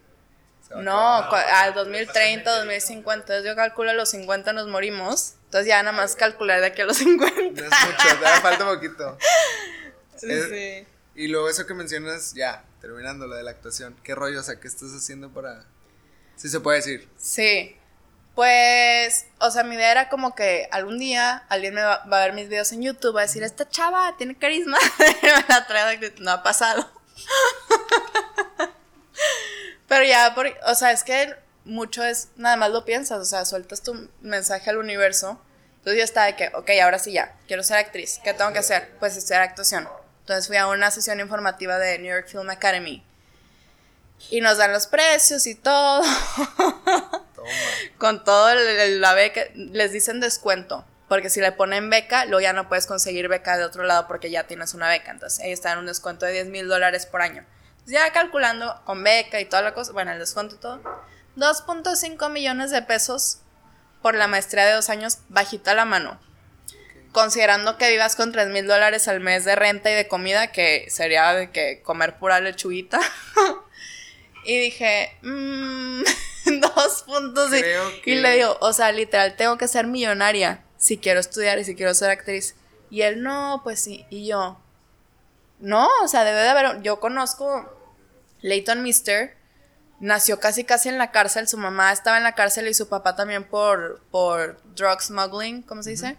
[0.76, 3.14] No, al 2030, 2050.
[3.14, 5.34] Entonces yo calculo a los 50 nos morimos.
[5.44, 7.34] Entonces ya nada más calcular de aquí a los 50.
[7.34, 9.18] No es mucho, te falta poquito.
[10.16, 10.86] Sí, sí.
[11.16, 13.96] Y luego eso que mencionas, ya, terminando lo de la actuación.
[14.04, 14.40] ¿Qué rollo?
[14.40, 15.64] O sea, ¿qué estás haciendo para...?
[16.36, 17.08] Sí se puede decir.
[17.18, 17.76] Sí.
[18.34, 22.32] Pues, o sea, mi idea era como que algún día alguien me va, a ver
[22.32, 24.76] mis videos en YouTube, va a decir, esta chava tiene carisma,
[26.18, 26.90] no ha pasado.
[29.88, 33.44] Pero ya, por, o sea, es que mucho es, nada más lo piensas, o sea,
[33.44, 35.40] sueltas tu mensaje al universo.
[35.78, 38.20] Entonces yo estaba de que, ok, ahora sí ya, quiero ser actriz.
[38.24, 38.90] ¿Qué tengo que hacer?
[38.98, 39.88] Pues estudiar actuación.
[40.20, 43.04] Entonces fui a una sesión informativa de New York Film Academy.
[44.30, 46.02] Y nos dan los precios y todo.
[47.98, 50.84] Con todo la beca, les dicen descuento.
[51.08, 54.30] Porque si le ponen beca, luego ya no puedes conseguir beca de otro lado porque
[54.30, 55.10] ya tienes una beca.
[55.10, 57.44] Entonces ahí está en un descuento de 10 mil dólares por año.
[57.86, 60.80] ya calculando con beca y toda la cosa, bueno, el descuento y todo,
[61.36, 63.40] 2.5 millones de pesos
[64.00, 66.18] por la maestría de dos años bajita la mano.
[67.12, 70.86] Considerando que vivas con 3 mil dólares al mes de renta y de comida, que
[70.90, 73.00] sería de que comer pura lechuguita.
[74.44, 76.02] y dije, mmm,
[76.74, 77.50] dos puntos.
[77.52, 81.64] Y, y le digo, o sea, literal, tengo que ser millonaria si quiero estudiar y
[81.64, 82.56] si quiero ser actriz.
[82.90, 84.06] Y él, no, pues sí.
[84.10, 84.60] Y yo,
[85.58, 86.82] no, o sea, debe de haber.
[86.82, 87.72] Yo conozco
[88.42, 89.36] Leighton Mister,
[90.00, 91.48] nació casi casi en la cárcel.
[91.48, 95.82] Su mamá estaba en la cárcel y su papá también por, por drug smuggling, ¿cómo
[95.82, 96.18] se dice?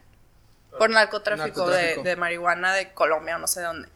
[0.77, 3.89] Por narcotráfico, De, marihuana de Colombia, no sé de dónde.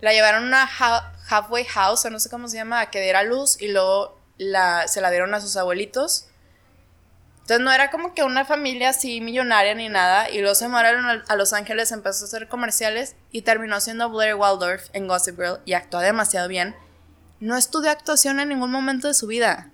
[0.00, 0.70] La llevaron a una
[1.28, 4.88] halfway house, o no sé cómo se llama, a que diera luz y luego la,
[4.88, 6.28] se la dieron a sus abuelitos
[7.48, 10.28] entonces no era como que una familia así millonaria ni nada.
[10.28, 14.34] Y luego se mudaron a Los Ángeles, empezó a hacer comerciales y terminó siendo Blair
[14.34, 16.76] Waldorf en Gossip Girl y actuó demasiado bien.
[17.40, 19.70] No estudió actuación en ningún momento de su vida.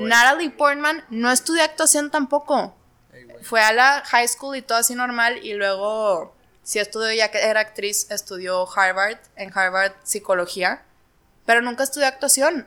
[0.00, 2.74] Natalie Portman no estudió actuación tampoco.
[3.42, 7.42] Fue a la high school y todo así normal y luego sí estudió ya que
[7.42, 10.82] era actriz, estudió Harvard, en Harvard psicología,
[11.44, 12.66] pero nunca estudió actuación.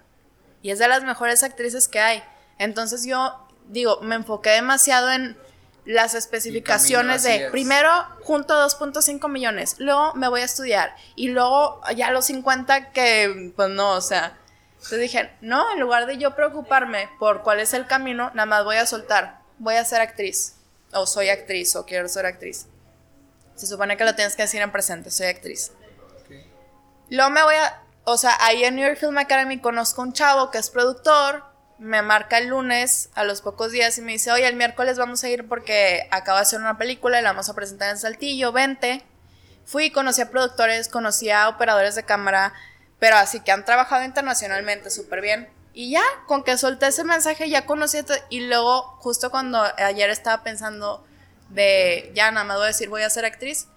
[0.61, 2.23] Y es de las mejores actrices que hay.
[2.57, 5.37] Entonces yo digo, me enfoqué demasiado en
[5.87, 7.89] las especificaciones de primero
[8.23, 13.69] junto 2.5 millones, luego me voy a estudiar y luego ya los 50 que pues
[13.69, 14.37] no, o sea,
[14.73, 18.65] entonces dije, no, en lugar de yo preocuparme por cuál es el camino, nada más
[18.65, 20.55] voy a soltar, voy a ser actriz
[20.91, 22.67] o soy actriz o quiero ser actriz.
[23.55, 25.71] Se supone que lo tienes que decir en presente, soy actriz.
[27.09, 30.49] Luego me voy a, o sea, ahí en New York Film Academy conozco un chavo
[30.49, 31.43] que es productor,
[31.77, 35.25] me marca el lunes a los pocos días y me dice, oye, el miércoles vamos
[35.25, 38.53] a ir porque acaba de hacer una película y la vamos a presentar en Saltillo,
[38.53, 39.03] vente.
[39.65, 42.53] Fui, conocí a productores, conocí a operadores de cámara,
[42.97, 45.49] pero así que han trabajado internacionalmente súper bien.
[45.73, 47.97] Y ya, con que solté ese mensaje, ya conocí
[48.29, 51.05] y luego, justo cuando ayer estaba pensando
[51.49, 53.67] de, ya nada más voy a decir, voy a ser actriz,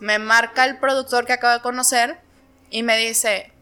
[0.00, 2.20] me marca el productor que acabo de conocer
[2.68, 3.54] y me dice,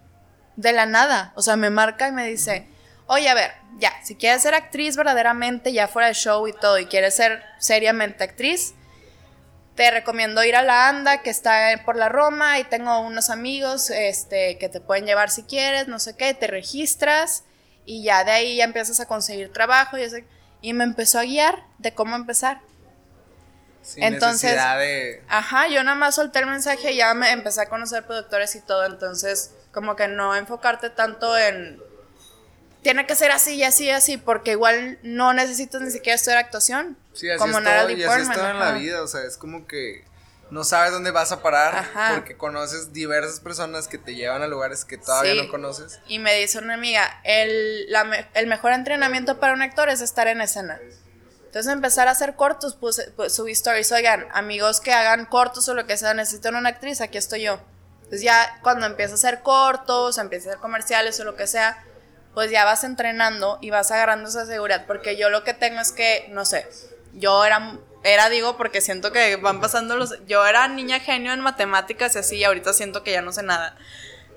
[0.58, 2.66] de la nada, o sea, me marca y me dice,
[3.06, 6.80] oye, a ver, ya, si quieres ser actriz verdaderamente, ya fuera de show y todo,
[6.80, 8.74] y quieres ser seriamente actriz,
[9.76, 13.90] te recomiendo ir a la ANDA, que está por la Roma, y tengo unos amigos
[13.90, 17.44] este, que te pueden llevar si quieres, no sé qué, te registras,
[17.84, 20.02] y ya de ahí ya empiezas a conseguir trabajo, y,
[20.60, 22.62] y me empezó a guiar de cómo empezar.
[23.80, 25.22] Sin entonces, de...
[25.28, 28.60] ajá, yo nada más solté el mensaje y ya me empecé a conocer productores y
[28.60, 31.80] todo, entonces como que no enfocarte tanto en
[32.82, 36.38] tiene que ser así y así y así, porque igual no necesitas ni siquiera estudiar
[36.38, 36.96] actuación.
[37.12, 39.36] Sí, así como es todo, y así es todo en la vida, o sea, es
[39.36, 40.04] como que
[40.50, 44.84] no sabes dónde vas a parar porque conoces diversas personas que te llevan a lugares
[44.84, 46.00] que todavía no conoces.
[46.06, 47.88] Y me dice una amiga, el,
[48.34, 50.80] el mejor entrenamiento para un actor es estar en escena.
[51.44, 55.74] Entonces empezar a hacer cortos, puse, pues, subí stories, oigan, amigos que hagan cortos o
[55.74, 57.60] lo que sea, necesitan una actriz, aquí estoy yo.
[58.08, 61.84] Entonces ya cuando empieza a hacer cortos, empieza a hacer comerciales o lo que sea,
[62.32, 65.92] pues ya vas entrenando y vas agarrando esa seguridad, porque yo lo que tengo es
[65.92, 66.66] que, no sé,
[67.12, 71.40] yo era, era digo, porque siento que van pasando los, yo era niña genio en
[71.40, 73.76] matemáticas y así, y ahorita siento que ya no sé nada,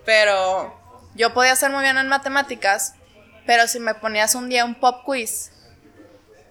[0.03, 0.77] pero
[1.15, 2.95] yo podía ser muy bien en matemáticas,
[3.45, 5.51] pero si me ponías un día un pop quiz,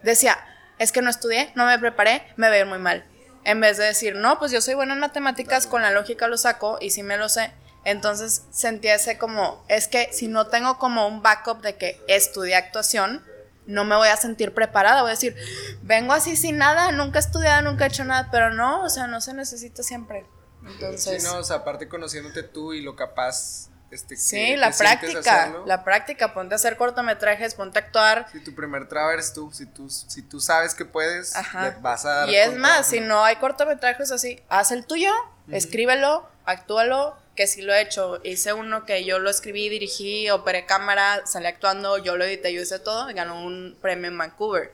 [0.02, 0.38] decía,
[0.78, 3.04] es que no estudié, no me preparé, me veo muy mal.
[3.44, 6.36] En vez de decir, no, pues yo soy buena en matemáticas, con la lógica lo
[6.36, 7.52] saco y si me lo sé,
[7.84, 12.54] entonces sentía ese como, es que si no tengo como un backup de que estudié
[12.54, 13.24] actuación,
[13.66, 15.02] no me voy a sentir preparada.
[15.02, 15.36] Voy a decir,
[15.82, 19.06] vengo así sin nada, nunca he estudiado, nunca he hecho nada, pero no, o sea,
[19.06, 20.26] no se necesita siempre.
[20.66, 21.22] Entonces.
[21.22, 23.69] Sí, no, o sea, aparte conociéndote tú y lo capaz.
[23.90, 28.26] Este, sí, la práctica, la práctica, ponte a hacer cortometrajes, ponte a actuar.
[28.30, 31.34] Si tu primer trabajo eres tú, si tú, si tú sabes que puedes,
[31.80, 35.12] vas a dar Y es más, si no hay cortometrajes así, haz el tuyo,
[35.50, 38.20] escríbelo, actúalo, que sí lo he hecho.
[38.22, 42.62] Hice uno que yo lo escribí, dirigí, operé cámara, salí actuando, yo lo edité, yo
[42.62, 44.72] hice todo y ganó un premio en Vancouver.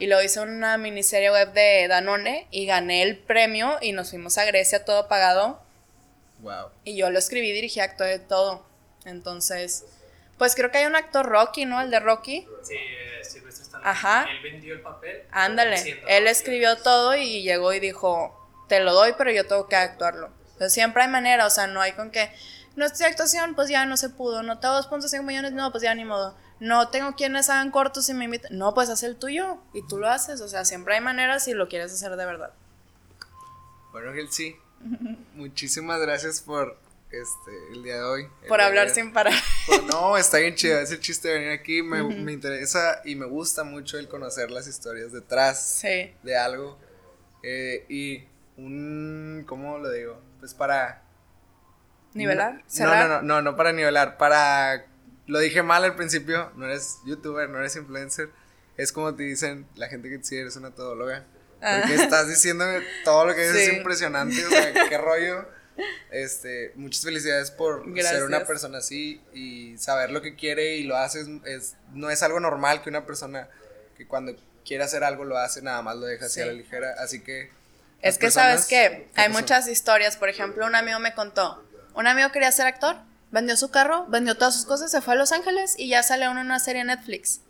[0.00, 4.38] Y luego hice una miniserie web de Danone y gané el premio y nos fuimos
[4.38, 5.61] a Grecia todo pagado.
[6.42, 6.70] Wow.
[6.84, 8.64] Y yo lo escribí, dirigí, actué todo.
[9.04, 9.84] Entonces,
[10.38, 11.80] pues creo que hay un actor Rocky, ¿no?
[11.80, 12.46] El de Rocky.
[12.62, 13.88] Sí, eh, Silvestre Stallone.
[13.88, 14.26] Ajá.
[14.30, 15.22] Él vendió el papel.
[15.30, 16.02] Ándale.
[16.08, 18.36] Él escribió todo y llegó y dijo,
[18.68, 20.30] te lo doy, pero yo tengo que actuarlo.
[20.52, 22.30] Entonces siempre hay manera, o sea, no hay con que,
[22.76, 24.42] no estoy actuación, pues ya no se pudo.
[24.42, 26.36] No tengo 2.5 millones, no, pues ya ni modo.
[26.58, 28.56] No tengo quienes hagan cortos y me invitan.
[28.56, 30.40] No, pues haz el tuyo y tú lo haces.
[30.40, 32.52] O sea, siempre hay maneras si lo quieres hacer de verdad.
[33.90, 34.56] Bueno, Gel, sí.
[35.34, 36.78] Muchísimas gracias por
[37.12, 38.28] este, el día de hoy.
[38.48, 39.34] Por hablar sin parar.
[39.90, 41.82] no, está bien chido ese chiste de venir aquí.
[41.82, 46.78] Me, me, interesa y me gusta mucho el conocer las historias detrás de algo.
[47.42, 48.24] Eh, y
[48.56, 50.20] un, ¿cómo lo digo?
[50.40, 51.02] Pues para...
[52.14, 52.62] ¿Nivelar?
[52.78, 54.86] No, no, no, no, no para nivelar, para...
[55.26, 58.30] Lo dije mal al principio, no eres youtuber, no eres influencer.
[58.76, 61.24] Es como te dicen la gente que sí eres una todóloga.
[61.62, 62.02] Porque ah.
[62.02, 62.64] estás diciendo
[63.04, 65.46] todo lo que dices es impresionante, o sea, qué rollo.
[66.10, 70.96] Este, muchas felicidades por ser una persona así y saber lo que quiere y lo
[70.96, 71.28] haces.
[71.44, 73.48] Es, no es algo normal que una persona
[73.96, 74.34] que cuando
[74.66, 76.96] quiere hacer algo lo hace, nada más lo deja así a la ligera.
[76.98, 77.50] Así que.
[78.02, 80.16] Es que sabes que hay muchas historias.
[80.16, 82.96] Por ejemplo, un amigo me contó: un amigo quería ser actor,
[83.30, 86.32] vendió su carro, vendió todas sus cosas, se fue a Los Ángeles y ya salió
[86.32, 87.40] en una serie en Netflix.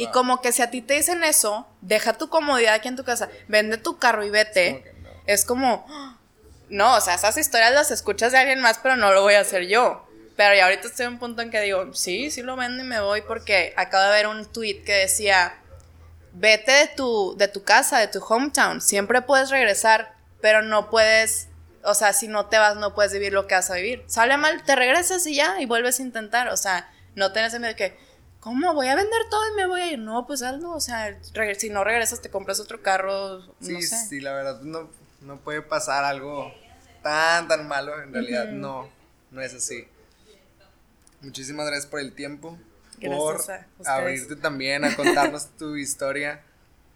[0.00, 3.04] Y como que si a ti te dicen eso, deja tu comodidad aquí en tu
[3.04, 4.94] casa, vende tu carro y vete.
[5.26, 5.86] Es como,
[6.70, 9.40] no, o sea, esas historias las escuchas de alguien más, pero no lo voy a
[9.40, 10.08] hacer yo.
[10.36, 12.86] Pero ya ahorita estoy en un punto en que digo, sí, sí lo vendo y
[12.86, 15.54] me voy porque acabo de ver un tweet que decía,
[16.32, 21.48] vete de tu, de tu casa, de tu hometown, siempre puedes regresar, pero no puedes,
[21.84, 24.02] o sea, si no te vas, no puedes vivir lo que vas a vivir.
[24.06, 27.66] Sale mal, te regresas y ya, y vuelves a intentar, o sea, no tenés miedo
[27.66, 28.09] de que,
[28.40, 29.98] ¿cómo voy a vender todo y me voy a ir?
[29.98, 31.18] No, pues hazlo, o sea,
[31.56, 34.06] si no regresas, te compras otro carro, sí, no sé.
[34.08, 36.52] Sí, la verdad, no, no puede pasar algo
[37.02, 38.02] tan, tan malo.
[38.02, 38.88] En realidad, no,
[39.30, 39.86] no es así.
[41.20, 42.58] Muchísimas gracias por el tiempo.
[43.02, 43.40] por
[43.86, 46.42] abrirte también a contarnos tu historia.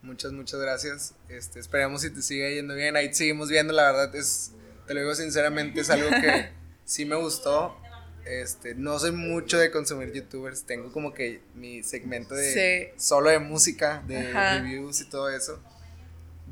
[0.02, 1.14] Muchas, muchas gracias.
[1.28, 2.96] Este, esperamos si te sigue yendo bien.
[2.96, 4.52] Ahí seguimos viendo, la verdad es,
[4.86, 6.50] te lo digo sinceramente, es algo que
[6.84, 7.76] sí me gustó.
[8.24, 13.38] Este, no soy mucho de consumir youtubers, tengo como que mi segmento de solo de
[13.38, 15.62] música, de reviews y todo eso.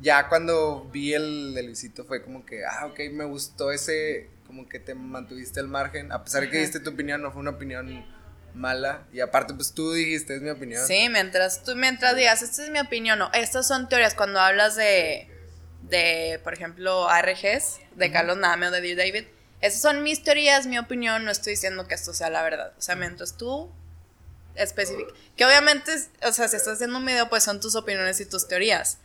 [0.01, 4.67] Ya cuando vi el de Luisito fue como que, ah, ok, me gustó ese, como
[4.67, 7.51] que te mantuviste al margen, a pesar de que diste tu opinión, no fue una
[7.51, 8.05] opinión
[8.53, 10.85] mala, y aparte pues tú dijiste, es mi opinión.
[10.85, 14.75] Sí, mientras tú, mientras digas, esta es mi opinión, no, estas son teorías, cuando hablas
[14.75, 15.27] de,
[15.89, 19.25] de, por ejemplo, ARGs, de Carlos Name o de David,
[19.63, 22.81] esas son mis teorías, mi opinión, no estoy diciendo que esto sea la verdad, o
[22.81, 23.71] sea, mientras tú
[24.55, 25.89] específico, que obviamente,
[26.21, 28.97] o sea, si estás haciendo un video, pues son tus opiniones y tus teorías,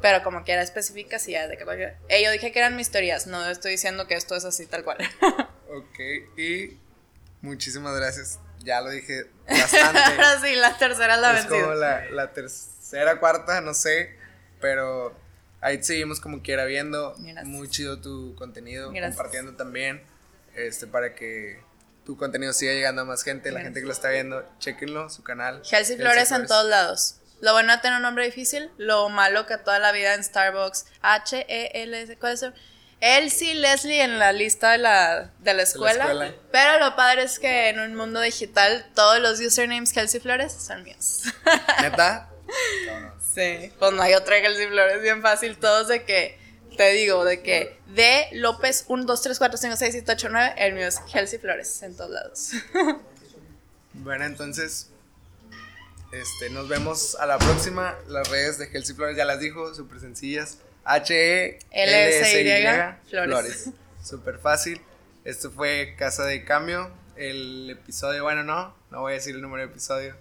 [0.00, 3.26] pero como que era específica, sí, de que eh, yo dije que eran mis teorías,
[3.26, 4.98] no estoy diciendo que esto es así tal cual.
[5.68, 6.78] ok, y
[7.40, 8.38] muchísimas gracias.
[8.60, 10.00] Ya lo dije bastante.
[10.40, 14.16] sí, la tercera la Es como la, la, tercera, cuarta, no sé,
[14.60, 15.16] pero
[15.66, 17.14] ahí seguimos como quiera viendo.
[17.44, 20.02] Muy chido tu contenido, compartiendo también,
[20.54, 21.60] este, para que
[22.04, 25.22] tu contenido siga llegando a más gente, la gente que lo está viendo, chequenlo, su
[25.24, 25.62] canal.
[25.62, 27.16] Chelsea Flores en todos lados.
[27.40, 30.86] Lo bueno de tener un nombre difícil, lo malo que toda la vida en Starbucks,
[31.02, 32.52] H-E-L, ¿cuál es eso?
[33.00, 37.68] Elsie Leslie en la lista de la, de la, escuela, Pero lo padre es que
[37.68, 41.24] en un mundo digital todos los usernames Kelsey Flores son míos.
[41.82, 42.30] ¿Neta?
[43.36, 45.58] Sí, pues no hay otra Kelsey Flores, bien fácil.
[45.58, 46.38] Todos de que,
[46.74, 50.54] te digo, de que de López 1, 2, 3, 4, 5, 6, 7, 8, 9,
[50.56, 52.52] el mío es Kelsey Flores en todos lados.
[53.92, 54.88] bueno, entonces
[56.12, 57.94] este, nos vemos a la próxima.
[58.08, 60.56] Las redes de Kelsey Flores ya las dijo, súper sencillas.
[60.84, 62.64] H-E-L-S-Y
[63.10, 63.68] Flores.
[64.02, 64.80] Súper fácil.
[65.24, 66.90] Esto fue Casa de Cambio.
[67.16, 70.16] El episodio, bueno, no, no voy a decir el número de episodio.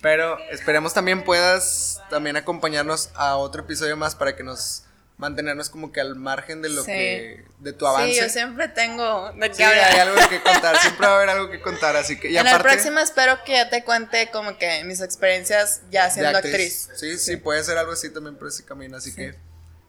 [0.00, 4.84] Pero esperemos también puedas también acompañarnos a otro episodio más para que nos
[5.18, 8.14] mantenernos como que al margen de lo que de tu avance.
[8.14, 11.50] Sí, yo siempre tengo de qué hay algo que contar, siempre va a haber algo
[11.50, 14.84] que contar, así que y En el próximo espero que ya te cuente como que
[14.84, 16.88] mis experiencias ya siendo actriz.
[16.94, 19.34] Sí, sí, puede ser algo así también por ese camino, así que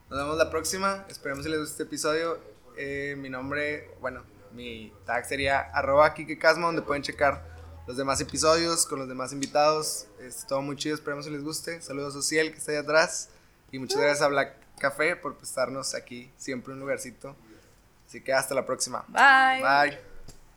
[0.10, 2.40] nos vemos la próxima, esperemos que les guste este episodio.
[2.76, 7.59] Eh, mi nombre, bueno, mi tag sería arroba Kike Casma, donde pueden checar
[7.90, 10.06] los demás episodios con los demás invitados.
[10.20, 11.82] Es todo muy chido, esperemos que les guste.
[11.82, 13.30] Saludos a Ciel que está ahí atrás
[13.72, 17.36] y muchas gracias a Black Café por prestarnos aquí siempre un lugarcito.
[18.08, 19.04] Así que hasta la próxima.
[19.08, 19.64] Bye.
[19.64, 20.09] Bye.